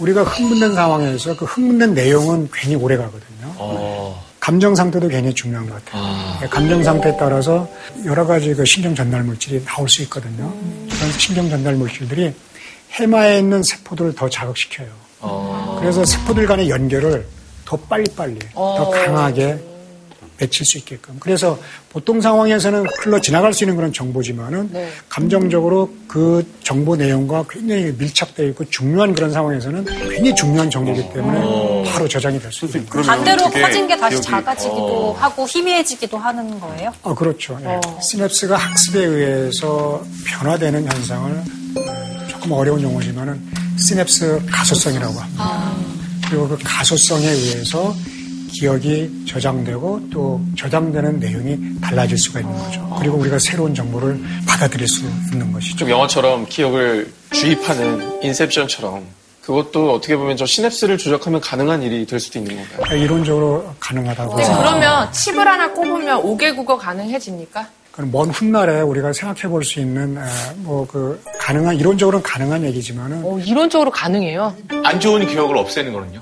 [0.00, 4.12] 우리가 흥분된 상황에서 그 흥분된 내용은 괜히 오래 가거든요.
[4.40, 6.02] 감정 상태도 굉장히 중요한 것 같아요.
[6.40, 7.68] 네, 감정 상태에 따라서
[8.04, 10.52] 여러 가지 그 신경 전달 물질이 나올 수 있거든요.
[10.90, 12.34] 그런 신경 전달 물질들이
[12.90, 14.88] 해마에 있는 세포들을 더 자극시켜요.
[15.80, 17.26] 그래서 세포들 간의 연결을
[17.64, 19.58] 더 빨리빨리, 더 강하게
[20.38, 21.16] 맺힐 수 있게끔.
[21.20, 21.56] 그래서
[21.90, 24.70] 보통 상황에서는 흘러 지나갈 수 있는 그런 정보지만은
[25.08, 32.08] 감정적으로 그 정보 내용과 굉장히 밀착되어 있고 중요한 그런 상황에서는 굉장히 중요한 정보이기 때문에 바로
[32.08, 33.06] 저장이 될 수 있는 거예요.
[33.06, 36.92] 반대로 커진 게 다시 기억이- 작아지기도 하고 희미해지기도 하는 거예요?
[37.04, 37.56] 아, 그렇죠.
[37.62, 37.80] 예.
[38.02, 43.40] 시냅스가 학습에 의해서 변화되는 현상을 에, 조금 어려운 용어지만은
[43.78, 45.72] 시냅스 가소성이라고 합니다.
[46.28, 47.94] 그리고 그 가소성에 의해서
[48.52, 52.96] 기억이 저장되고 또 저장되는 내용이 달라질 수가 있는 거죠.
[52.98, 55.76] 그리고 우리가 새로운 정보를 받아들일 수 있는 것이죠.
[55.76, 59.04] 좀 영화처럼 기억을 주입하는 인셉션처럼
[59.42, 62.96] 그것도 어떻게 보면 저 시냅스를 조작하면 가능한 일이 될 수도 있는 건가요?
[62.96, 64.36] 이론적으로 가능하다고.
[64.36, 67.68] 근데 그러면 칩을 하나 꼽으면 5개 국어 가능해집니까?
[68.10, 70.16] 먼 훗날에 우리가 생각해 볼 수 있는
[70.56, 74.56] 뭐 그 가능한 이론적으로는 가능한 얘기지만은 어, 이론적으로 가능해요.
[74.84, 76.20] 안 좋은 기억을 없애는 거는요?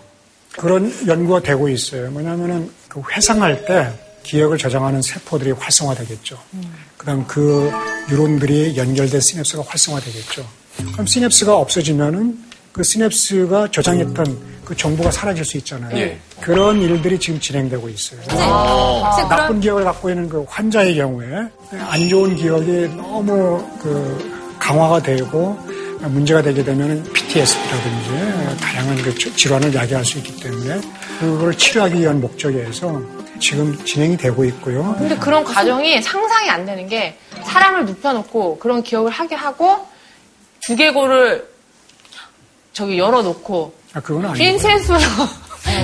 [0.58, 2.10] 그런 연구가 되고 있어요.
[2.10, 3.88] 뭐냐면은 그 회상할 때
[4.24, 6.36] 기억을 저장하는 세포들이 활성화되겠죠.
[6.98, 7.70] 그다음 그
[8.10, 10.44] 뉴론들이 연결된 시냅스가 활성화되겠죠.
[10.92, 12.38] 그럼 시냅스가 없어지면은
[12.72, 15.98] 그 시냅스가 저장했던 그 정보가 사라질 수 있잖아요.
[15.98, 16.16] 예.
[16.40, 18.20] 그런 일들이 지금 진행되고 있어요.
[18.28, 19.26] 아.
[19.28, 25.58] 나쁜 기억을 갖고 있는 그 환자의 경우에 안 좋은 기억이 너무 그 강화가 되고
[26.02, 30.80] 문제가 되게 되면 PTSD라든지 다양한 그 질환을 야기할 수 있기 때문에
[31.18, 33.02] 그걸 치료하기 위한 목적에서
[33.40, 34.94] 지금 진행이 되고 있고요.
[34.98, 39.84] 근데 그런 과정이 상상이 안 되는 게 사람을 눕혀놓고 그런 기억을 하게 하고
[40.60, 41.50] 두개골을
[42.72, 44.38] 저기 열어놓고 아, 그건 아니고.
[44.38, 44.98] 핀셋으로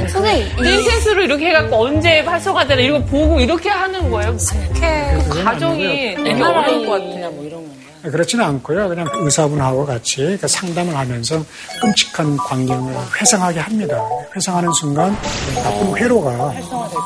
[0.08, 4.36] 선생님 핀셋으로 이렇게 해갖고 언제 활성화되나 이거 보고 이렇게 하는 거예요.
[4.70, 7.30] 이렇게 그 과정이 되게 어려울 것 같아요.
[7.32, 7.75] 뭐 이런 건가요?
[8.10, 8.88] 그렇지는 않고요.
[8.88, 11.44] 그냥 의사분하고 같이 그 상담을 하면서
[11.80, 14.02] 끔찍한 광경을 회상하게 합니다.
[14.34, 15.16] 회상하는 순간
[15.62, 16.50] 나쁜 회로가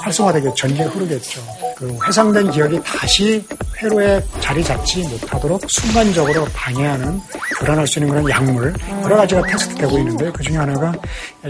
[0.02, 1.40] 활성화되게 전기가 흐르겠죠.
[1.76, 3.44] 그 회상된 기억이 다시
[3.78, 7.18] 회로에 자리 잡지 못하도록 순간적으로 방해하는
[7.58, 10.92] 교란할 수 있는 그런 약물 여러 가지가 테스트되고 있는데 그 중에 하나가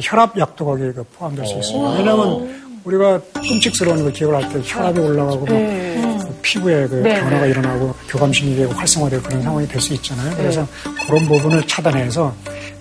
[0.01, 1.91] 혈압약도 거기에 그 포함될 수 있습니다.
[1.95, 7.51] 왜냐하면 우리가 끔찍스러운 그 기억을 할 때 혈압이 올라가고 막그 피부에 그 네, 변화가 네.
[7.51, 10.37] 일어나고 교감신경이 활성화되고 그런 상황이 될 수 있잖아요.
[10.37, 10.67] 그래서
[11.07, 12.35] 그런 부분을 차단해서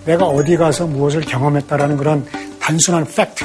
[0.04, 2.26] 내가 어디 가서 무엇을 경험했다라는 그런
[2.60, 3.44] 단순한 팩트,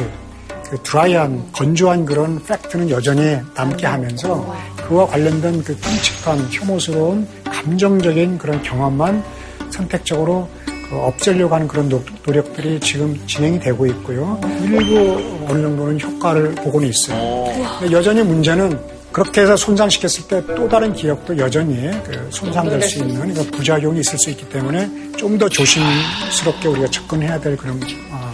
[0.70, 4.56] 그 드라이한 건조한 그런 fact는 여전히 남게 하면서
[4.88, 9.24] 그와 관련된 그 끔찍한 혐오스러운 감정적인 그런 경험만
[9.70, 14.40] 선택적으로 그 없애려고 하는 그런 노, 노력들이 지금 진행이 되고 있고요.
[14.62, 17.46] 일부 어느 정도는 효과를 보고는 있어요.
[17.92, 18.80] 여전히 문제는
[19.16, 24.20] 그렇게 해서 손상시켰을 때 또 다른 기억도 여전히 그 손상될 수 있는 그 부작용이 있을
[24.20, 27.80] 수 있기 때문에 좀 더 조심스럽게 우리가 접근해야 될 그런
[28.12, 28.34] 어,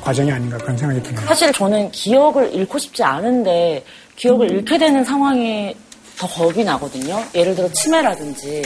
[0.00, 1.26] 과정이 아닌가 그런 생각이 드네요.
[1.26, 3.84] 사실 저는 기억을 잃고 싶지 않은데
[4.16, 5.74] 기억을 잃게 되는 상황이
[6.18, 7.22] 더 겁이 나거든요.
[7.34, 8.62] 예를 들어 치매라든지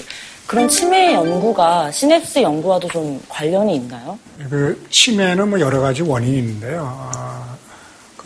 [0.47, 4.17] 그런 치매 연구가 시냅스 연구와도 좀 관련이 있나요?
[4.49, 6.83] 그 치매는 뭐 여러 가지 원인이 있는데요.
[7.12, 7.57] 어,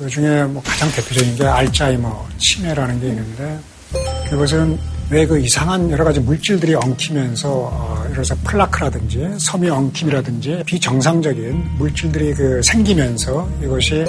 [0.00, 3.58] 그 중에 뭐 가장 대표적인 게 알츠하이머 치매라는 게 있는데
[4.30, 4.78] 그것은
[5.10, 12.32] 왜 그 이상한 여러 가지 물질들이 엉키면서 어, 예를 들어서 플라크라든지 섬유 엉킴이라든지 비정상적인 물질들이
[12.32, 14.04] 그 생기면서 이것이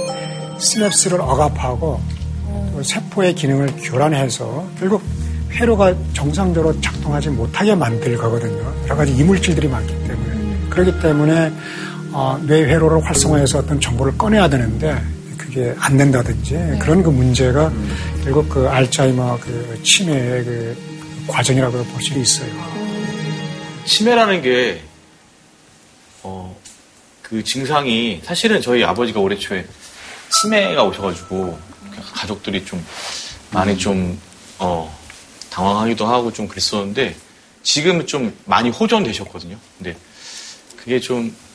[0.60, 2.00] 시냅스를 억압하고
[2.72, 5.02] 또 세포의 기능을 교란해서 결국
[5.50, 8.74] 회로가 정상적으로 작동하지 못하게 만들 거거든요.
[8.86, 10.70] 여러 가지 이물질들이 많기 때문에.
[10.70, 11.52] 그렇기 때문에
[12.14, 14.96] 어, 뇌 회로를 활성화해서 어떤 정보를 꺼내야 되는데
[15.54, 17.72] 그게 안 된다든지 그런 그 문제가
[18.24, 20.78] 결국 그 알츠하이머 그 치매의 그
[21.28, 22.50] 과정이라고 볼 수 있어요.
[23.86, 24.82] 치매라는 게,
[26.24, 26.58] 어,
[27.22, 29.66] 그 증상이 사실은 저희 아버지가 올해 초에
[30.42, 31.60] 치매가 오셔가지고
[32.14, 32.84] 가족들이 좀
[33.52, 34.18] 많이 좀,
[34.58, 34.98] 어,
[35.50, 37.14] 당황하기도 하고 좀 그랬었는데
[37.64, 39.58] 지금은 좀 많이 호전되셨거든요.
[39.78, 39.98] 근데
[40.78, 41.51] 그게 좀, 아,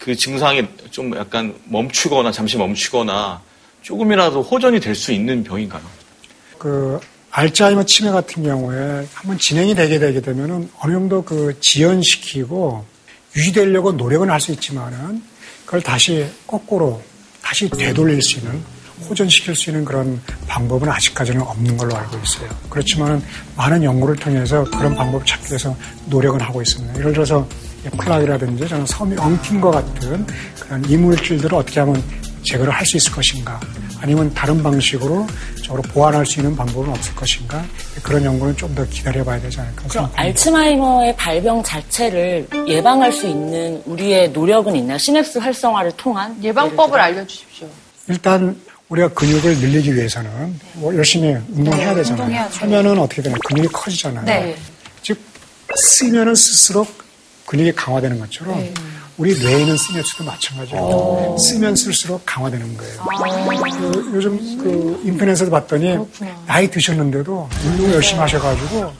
[0.00, 3.40] 그 증상이 좀 약간 멈추거나 잠시 멈추거나
[3.82, 5.82] 조금이라도 호전이 될 수 있는 병인가요?
[6.58, 6.98] 그
[7.30, 12.84] 알츠하이머 치매 같은 경우에 한번 진행이 되게 되게 되면은 어느 정도 그 지연시키고
[13.36, 15.22] 유지되려고 노력은 할 수 있지만은
[15.64, 17.00] 그걸 다시 거꾸로
[17.42, 18.60] 다시 되돌릴 수 있는
[19.08, 22.48] 호전시킬 수 있는 그런 방법은 아직까지는 없는 걸로 알고 있어요.
[22.68, 23.22] 그렇지만
[23.56, 25.74] 많은 연구를 통해서 그런 방법을 찾기 위해서
[26.06, 26.98] 노력은 하고 있습니다.
[26.98, 27.46] 예를 들어서
[27.96, 30.26] 플라그라든지 저는 섬유 엉킨 것 같은
[30.60, 32.02] 그런 이물질들을 어떻게 하면
[32.42, 33.60] 제거를 할 수 있을 것인가
[34.00, 35.26] 아니면 다른 방식으로
[35.62, 37.62] 저로 보완할 수 있는 방법은 없을 것인가
[38.02, 40.22] 그런 연구는 좀 더 기다려봐야 되지 않을까 그렇게 생각합니다.
[40.22, 44.96] 알츠하이머의 발병 자체를 예방할 수 있는 우리의 노력은 있나요?
[44.96, 47.68] 시냅스 활성화를 통한 예방법을 알려주십시오.
[48.08, 48.58] 일단
[48.88, 52.22] 우리가 근육을 늘리기 위해서는 뭐 열심히 운동해야 되잖아요.
[52.24, 52.58] 운동해야죠.
[52.60, 54.24] 하면은 어떻게 되냐 근육이 커지잖아요.
[54.24, 54.56] 네.
[55.02, 55.20] 즉
[55.76, 56.88] 쓰면은 쓸수록
[57.50, 58.72] 근육이 강화되는 것처럼 네.
[59.18, 63.04] 우리 뇌에 있는 시냅스도 마찬가지로 쓰면 쓸수록 강화되는 거예요.
[63.92, 65.98] 그 요즘 그 인터넷에서 봤더니
[66.46, 68.92] 나이 드셨는데도 운동 열심히 하셔가지고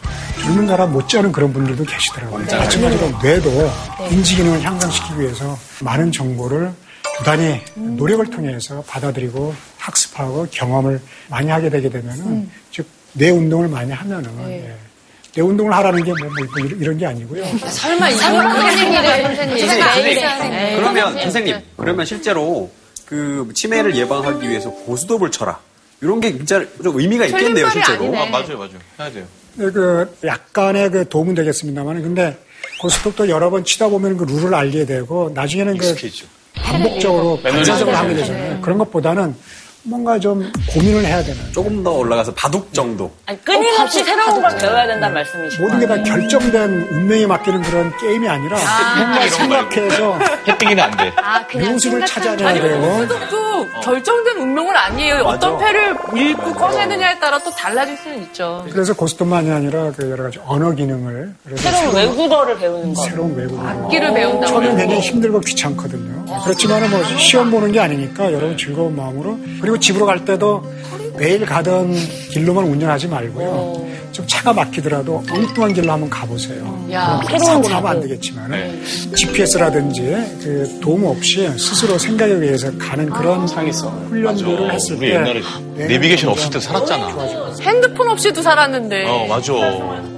[0.43, 2.45] 젊은 사람 못지않은 그런 분들도 계시더라고요.
[2.45, 3.71] 마찬가지로 뇌도
[4.11, 6.73] 인지 기능을 향상시키기 위해서 많은 정보를
[7.19, 12.51] 부단히 노력을 통해서 받아들이고 학습하고 경험을 많이 하게 되게 되면은 음.
[12.73, 14.67] 즉뇌 운동을 많이 하면은 네.
[14.67, 14.90] 예.
[15.33, 16.17] 뇌 운동을 하라는 게뭐
[16.81, 17.45] 이런 게 아니고요.
[17.69, 19.67] 설마 이거 선생님이래 선생님.
[19.69, 22.71] 선생님, 그러면 선생님, 그러면 실제로
[23.07, 25.59] 그 치매를 예방하기 위해서 고스톱을 쳐라.
[26.01, 28.07] 이런 게 진짜 좀 의미가 있겠네요, 실제로.
[28.19, 28.71] 아, 맞아요, 맞아요.
[28.99, 29.25] 해야 돼요.
[29.55, 32.37] 네, 그 약간의 그 도움은 되겠습니다만 근데
[32.81, 36.27] 고스톱도 여러 번 치다 보면 그 룰을 알게 되고 나중에는 그 익숙해지죠.
[36.55, 37.51] 반복적으로 네.
[37.51, 38.15] 반사적으로 하게 네.
[38.17, 38.61] 되잖아요.
[38.63, 39.35] 그런 것보다는
[39.83, 41.41] 뭔가 좀 고민을 해야 되는.
[41.53, 43.11] 조금 더 올라가서 바둑 정도.
[43.27, 45.63] 아니, 끊임없이 새로운 걸 배워야 된다는 말씀이시죠.
[45.63, 48.59] 모든 게 다 결정된 운명에 맡기는 그런 게임이 아니라
[48.99, 51.13] 뭔가 생각해서 해피기는 안 돼.
[51.17, 53.07] 아, 묘수를 찾아내야 아니, 돼요.
[53.61, 55.23] 고스톱도 결정된 운명은 아니에요.
[55.25, 58.65] 어떤 패를 읽고 꺼내느냐에 따라 또 달라질 수는 있죠.
[58.71, 63.03] 그래서 고스톱만이 아니라 그 여러 가지 언어 기능을 그래서 새로운 외국어를 배우는 거.
[63.03, 64.47] 새로운 외국어 악기를 배운다고.
[64.47, 66.25] 처음엔 굉장히 힘들고 귀찮거든요.
[66.45, 70.65] 그렇지만 뭐 시험 보는 게 아니니까 여러분 즐거운 마음으로 그리고 집으로 갈 때도
[71.17, 71.93] 매일 가던
[72.31, 73.91] 길로만 운전하지 말고요.
[74.21, 76.87] 좀 차가 막히더라도 엉뚱한 길로 한번 가보세요.
[76.93, 78.01] 야, 새로운 사고 나면 안.
[78.01, 78.83] 되겠지만
[79.15, 85.41] GPS라든지 그 도움 없이 스스로 생각에 의해서 가는 그런 훈련들을 했을 우리 때 옛날에
[85.75, 87.17] 뇌는 내비게이션 없을 때 살았잖아.
[87.63, 89.07] 핸드폰 없이도 살았는데.
[89.09, 89.53] 어, 맞아.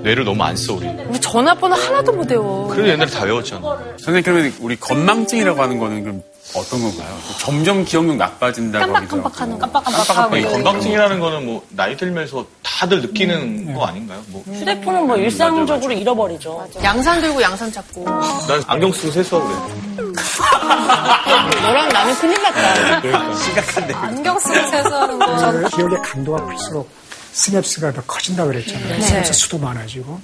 [0.03, 0.87] 뇌를 너무 안 써, 우리.
[1.09, 2.69] 우리 전화번호 하나도 못 외워.
[2.69, 3.63] 그래도 옛날에 다 외웠잖아.
[3.99, 6.23] 선생님 그러면 우리 건망증이라고 하는 거는 그럼
[6.55, 7.19] 어떤 건가요?
[7.39, 9.31] 점점 기억력 나빠진다고 하기도 하고.
[9.59, 10.37] 깜빡깜빡하고.
[10.37, 14.23] 이 건강증이라는 거는 뭐, 나이 들면서 다들 느끼는 거 아닌가요?
[14.29, 14.43] 뭐.
[14.47, 16.69] 휴대폰은 뭐 일상적으로 잃어버리죠.
[16.83, 18.05] 양산 들고 양산 찾고.
[18.05, 19.49] 난 안경 쓰고 세수하고
[19.97, 20.13] 그래.
[21.63, 23.35] 너랑 나는 큰일 났다.
[23.37, 23.95] 심각한데.
[23.95, 25.53] 안경 쓰고 세수하는 거.
[25.53, 26.91] 그 기억의 강도가 클수록
[27.33, 29.01] 시냅스가 더 커진다 그랬잖아요.
[29.01, 30.21] 시냅스 수도 많아지고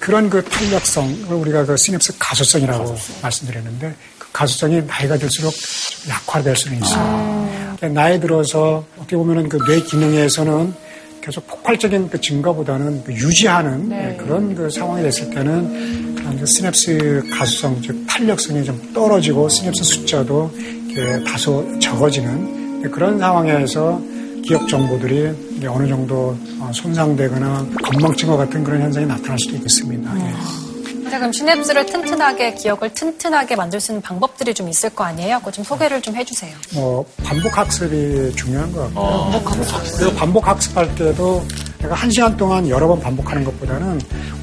[0.00, 6.78] 그런 그 탄력성을 우리가 그 시냅스 가소성이라고 말씀드렸는데 그 가소성이 나이가 들수록 좀 약화될 수는
[6.78, 7.48] 있어요.
[7.76, 10.74] 그러니까 나이 들어서 어떻게 보면은 그 뇌 기능에서는
[11.20, 17.22] 계속 폭발적인 그 증가보다는 그 유지하는 예, 그런 그 상황이 됐을 때는 그런 그 시냅스
[17.30, 20.50] 가소성 즉 탄력성이 좀 떨어지고 시냅스 숫자도
[21.26, 24.00] 다소 적어지는 그런 상황에서
[24.46, 30.10] 기억 정보들이 어느 정도 어, 손상되거나 건망증과 같은 그런 현상이 나타날 수도 있겠습니다.
[30.18, 30.69] 예.
[31.18, 35.38] 그럼 시냅스를 튼튼하게, 기억을 튼튼하게 만들 수 있는 방법들이 좀 있을 거 아니에요?
[35.40, 36.54] 그거 좀 소개를 좀 해주세요.
[36.74, 39.30] 뭐 반복 학습이 중요한 것 같고요.
[39.98, 41.44] 그래서 반복 학습할 때도
[41.80, 44.00] 내가 한 시간 동안 여러 번 반복하는 것보다는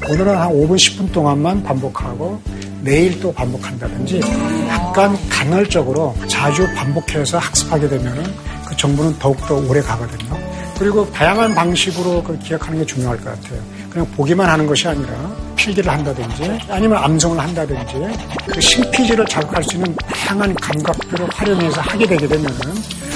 [0.08, 2.40] 오늘은 한 5분, 10분 동안만 반복하고
[2.82, 4.20] 내일 또 반복한다든지
[4.68, 8.24] 약간 간헐적으로 자주 반복해서 학습하게 되면은
[8.66, 10.38] 그 정보는 더욱더 오래 가거든요.
[10.78, 13.60] 그리고 다양한 방식으로 그 기억하는 게 중요할 것 같아요.
[13.90, 15.08] 그냥 보기만 하는 것이 아니라
[15.56, 17.94] 필기를 한다든지 아니면 암송을 한다든지
[18.46, 22.58] 그 신피지를 자극할 수 있는 다양한 감각들을 활용해서 하게 되게 되면은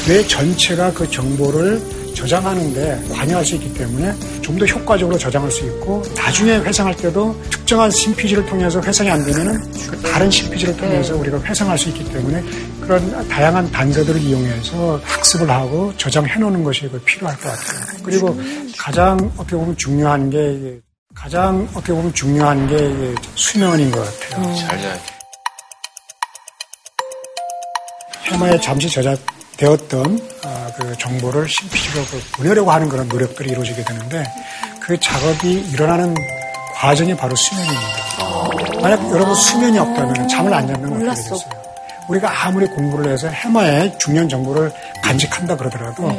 [0.07, 1.81] 뇌 전체가 그 정보를
[2.23, 7.91] 저장하는데 관여할 수 있기 때문에 좀 더 효과적으로 저장할 수 있고 나중에 회상할 때도 특정한
[7.91, 12.45] 신피지를 통해서 회상이 안 되면은 그 다른 신피지를 통해서 우리가 회상할 수 있기 때문에
[12.81, 17.81] 그런 다양한 단서들을 이용해서 학습을 하고 저장해 놓는 것이 그 필요할 것 같아요.
[18.05, 18.39] 그리고
[18.79, 20.81] 가장 어떻게 보면 중요한 게
[21.14, 24.55] 가장 어떻게 보면 중요한 게 수면인 것 같아요.
[24.57, 25.01] 잘 자야 돼.
[28.25, 29.16] 해마에 잠시 저장
[29.67, 34.25] 되었던 아, 그 정보를 신피지로 그 보내려고 하는 그런 노력들이 이루어지게 되는데
[34.81, 36.17] 그 작업이 일어나는
[36.75, 38.81] 과정이 바로 수면입니다.
[38.83, 41.39] 만약 여러분 수면이 없다면 잠을 안 자면 어떻게 되겠어요?
[42.09, 46.11] 우리가 아무리 공부를 해서 해마의 중요한 정보를 간직한다 그러더라도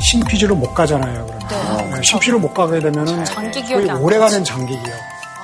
[0.00, 1.26] 신피지로 못 가잖아요.
[1.48, 4.96] 그러면 네, 신피지로 못 가게 되면은 장기 거의 오래가는 장기 기억,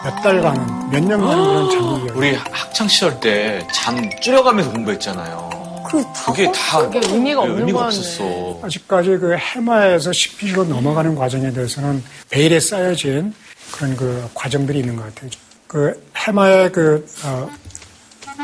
[0.05, 2.17] 몇 달간은 몇 년간은 그런 장기 기억.
[2.17, 5.58] 우리 학창 시절 때 잠 줄여가면서 공부했잖아요.
[5.89, 7.87] 그게 다 그게 의미가 없는 의미가.
[7.87, 8.61] 없었어.
[8.63, 13.35] 아직까지 그 해마에서 신피지로 넘어가는 과정에 대해서는 베일에 쌓여진
[13.73, 15.31] 그런 그 과정들이 있는 것 같아요.
[15.67, 17.49] 그 해마에 그 어,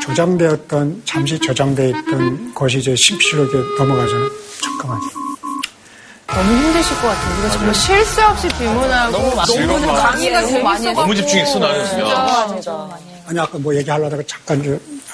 [0.01, 4.29] 저장되었던 잠시 저장돼 있던 것이 이제 신피지로 이렇게 넘어가잖아요.
[4.61, 5.01] 잠깐만요.
[6.27, 7.33] 너무 힘드실 것 같아요.
[7.39, 12.47] 우리가 정말 쉴새 없이 질문하고 너무, 즐거운 강의가 너무 재밌어가지고 너무 집중했어, 나는 진짜.
[12.47, 12.71] 진짜.
[12.71, 12.97] 아
[13.31, 14.61] 니 아까 뭐 얘기하려다가 잠깐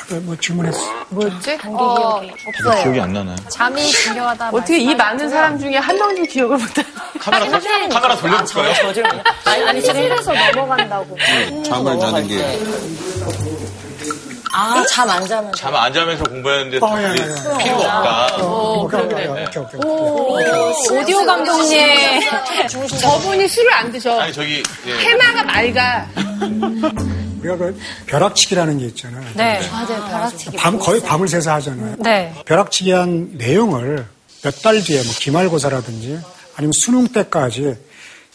[0.09, 0.80] 저뭐 질문했어.
[1.09, 1.57] 뭐였지?
[1.66, 2.84] 어, 없어요.
[2.84, 3.36] 기억이 안 나나요?
[3.49, 4.49] 잠이 중요하다.
[4.49, 6.89] 어떻게 이 많은 사람 중에 한 명도 기억을 못하는
[7.20, 7.51] 카메라, 도-
[7.89, 8.74] 카메라 돌려볼까요?
[8.76, 9.05] 저질
[9.45, 11.18] 아니, 아니, 실에서 넘어간다고.
[11.66, 12.59] 잠을 자는 게.
[14.53, 15.49] 아, 잠 안 자면.
[15.53, 17.57] 잠 안 자면서 공부했는데 어, 야, 야, 야.
[17.57, 18.36] 필요가 없다.
[18.43, 19.45] 어, 오케이, 그래, 오케이, 그래.
[19.47, 20.99] 오케이, 오케이.
[20.99, 22.20] 오디오 감독님.
[22.99, 24.20] 저분이 술을 안 드셔.
[24.20, 24.93] 아니 저기 예.
[24.97, 26.07] 해마가 맑아.
[27.41, 27.77] 우리가 그
[28.07, 29.25] 벼락치기라는 게 있잖아요.
[29.35, 29.59] 네.
[29.71, 30.57] 맞아요, 벼락치기.
[30.57, 31.95] 밤 거의 밤을 새서 하잖아요.
[31.99, 32.33] 네.
[32.45, 34.05] 벼락치기 한 내용을
[34.43, 36.19] 몇 달 뒤에 뭐 기말고사라든지
[36.55, 37.75] 아니면 수능 때까지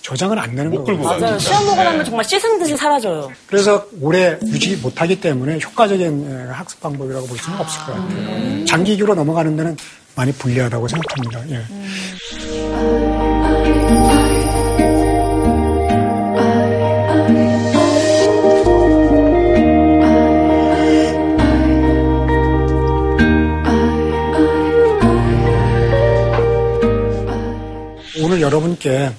[0.03, 1.01] 저장은 안 되는 거예요.
[1.03, 1.37] 맞아요.
[1.39, 3.31] 시험 보고 나면 정말 씻은 듯이 사라져요.
[3.49, 8.65] 그래서 오래 유지 못하기 때문에 효과적인 예, 학습 방법이라고 볼 수는 없을 것 같아요.
[8.67, 9.77] 장기기로 넘어가는 데는
[10.15, 11.51] 많이 불리하다고 생각합니다.
[11.51, 11.65] 예.
[28.37, 29.13] 오늘 여러분께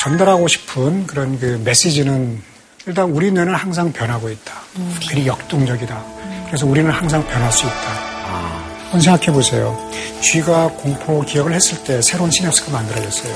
[0.00, 2.40] 전달하고 싶은 그런 그 메시지는
[2.86, 4.54] 일단 우리 뇌는 항상 변하고 있다.
[5.08, 6.04] 그리 역동적이다.
[6.46, 7.74] 그래서 우리는 항상 변할 수 있다.
[8.84, 9.76] 한번 생각해 보세요.
[10.22, 13.34] 쥐가 공포 기억을 했을 때 새로운 시냅스가 만들어졌어요.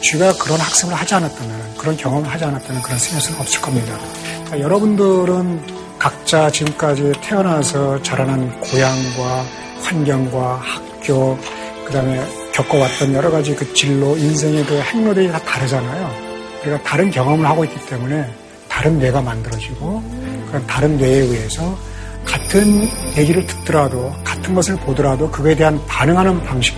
[0.00, 3.98] 쥐가 그런 학습을 하지 않았다면, 그런 경험을 하지 않았다면 그런 시냅스는 없을 겁니다.
[4.44, 9.44] 그러니까 여러분들은 각자 지금까지 태어나서 자라난 고향과
[9.82, 11.36] 환경과 학교,
[11.84, 16.32] 그 다음에 겪어왔던 여러 가지 그 진로, 인생의 그 행로들이 다 다르잖아요.
[16.62, 18.30] 우리가 다른 경험을 하고 있기 때문에
[18.68, 20.02] 다른 뇌가 만들어지고
[20.48, 21.76] 그런 다른 뇌에 의해서
[22.24, 26.76] 같은 얘기를 듣더라도 같은 것을 보더라도 그거에 대한 반응하는 방식이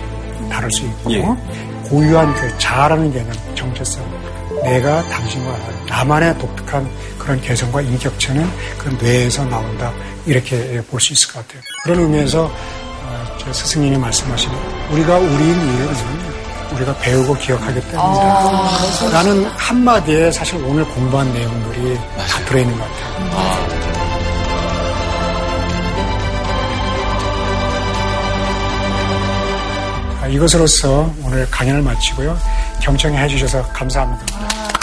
[0.49, 1.23] 다를 수 있고 예.
[1.89, 4.03] 고유한 그 자아라는 개념, 정체성,
[4.63, 5.57] 내가 당신과
[5.87, 8.47] 나만의 독특한 그런 개성과 인격체는
[8.79, 9.93] 그 뇌에서 나온다
[10.25, 11.61] 이렇게 볼 수 있을 것 같아요.
[11.83, 12.84] 그런 의미에서 어,
[13.37, 14.49] 제 스승님이 말씀하신
[14.91, 16.25] 우리가 우리인 이유는
[16.73, 19.09] 우리가 배우고 기억하기 때문이다.
[19.11, 23.75] 라는 한마디에 사실 오늘 공부한 내용들이 다 들어있는 것 같아요.
[30.21, 32.35] 아, 이것으로서 오늘 강연을 마치고요.
[32.81, 34.74] 경청해 해주셔서 감사합니다.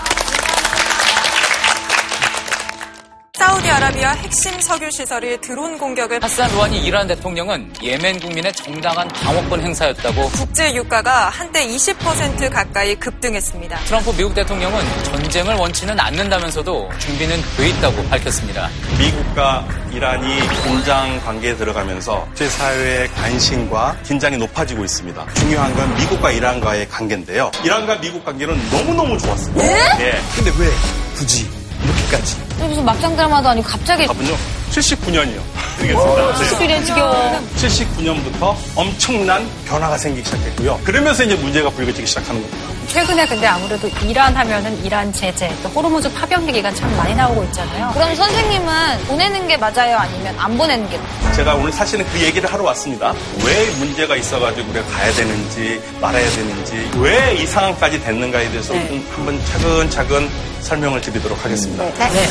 [3.72, 10.28] 사우디아라비아 핵심 석유 시설이 드론 공격을 하산 루하니 이란 대통령은 예멘 국민의 정당한 방어권 행사였다고
[10.30, 13.78] 국제 유가가 한때 20% 가까이 급등했습니다.
[13.84, 18.68] 트럼프 미국 대통령은 전쟁을 원치는 않는다면서도 준비는 돼 있다고 밝혔습니다.
[18.98, 25.26] 미국과 이란이 긴장 관계에 들어가면서 국제사회의 관심과 긴장이 높아지고 있습니다.
[25.34, 27.50] 중요한 건 미국과 이란과의 관계인데요.
[27.64, 29.64] 이란과 미국 관계는 너무너무 좋았습니다.
[30.00, 30.20] 예.
[30.36, 30.68] 근데 왜
[31.14, 31.48] 굳이
[31.84, 32.51] 이렇게까지?
[32.68, 34.61] 무슨 막장 드라마도 아니고 갑자기 답은요?
[34.72, 35.40] 79년이요.
[35.78, 36.34] 드리겠습니다.
[36.34, 37.40] 79년 지겨워.
[37.56, 40.80] 79년부터 엄청난 변화가 생기기 시작했고요.
[40.84, 42.72] 그러면서 이제 문제가 불거지기 시작하는 겁니다.
[42.88, 47.90] 최근에 근데 아무래도 이란 하면은 이란 제재, 또 호르무즈 파병 얘기가 참 많이 나오고 있잖아요.
[47.94, 49.96] 그럼 선생님은 보내는 게 맞아요?
[49.96, 51.32] 아니면 안 보내는 게 맞아요?
[51.34, 53.14] 제가 오늘 사실은 그 얘기를 하러 왔습니다.
[53.44, 58.86] 왜 문제가 있어가지고 우리가 가야 되는지 말아야 되는지 왜 이 상황까지 됐는가에 대해서 네.
[58.88, 60.28] 좀 한번 차근차근
[60.60, 61.84] 설명을 드리도록 하겠습니다.
[61.84, 62.26] 네.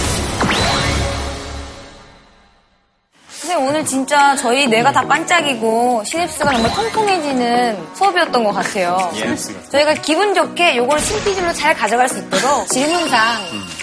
[3.51, 9.11] 선생님 오늘 진짜 저희 뇌가 다 반짝이고 시냅스가 정말 통통해지는 수업이었던 것 같아요.
[9.15, 9.35] 예.
[9.69, 13.19] 저희가 기분 좋게 요걸 신피질로 잘 가져갈 수 있도록 질문상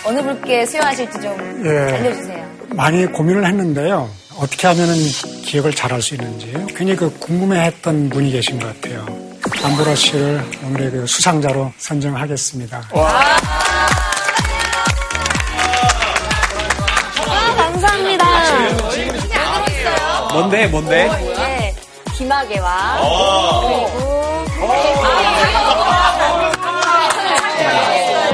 [0.05, 1.95] 어느 분께 수여하실지 좀 예.
[1.95, 2.49] 알려주세요.
[2.71, 4.09] 많이 고민을 했는데요.
[4.39, 4.95] 어떻게 하면은
[5.45, 9.07] 기억을 잘 할 수 있는지 굉장히 그 궁금해했던 분이 계신 것 같아요.
[9.65, 12.89] 안보라 씨를 오늘의 그 수상자로 선정하겠습니다.
[12.95, 13.37] 아,
[20.39, 21.09] 뭔데, 뭔데?
[21.37, 21.75] 네,
[22.17, 22.99] 김하계와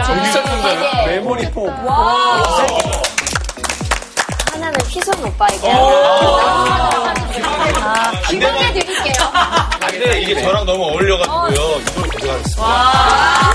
[0.05, 1.69] 그리고 메모리 폼.
[4.53, 6.93] 하나는 희순 오빠에게 하나.
[7.87, 9.15] 아, 이번에 드릴게요.
[9.89, 11.79] 근데 이게 저랑 너무 어울려가지고요.
[11.81, 13.55] 이걸 가져가겠습니다.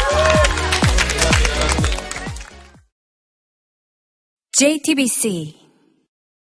[4.54, 5.59] JTBC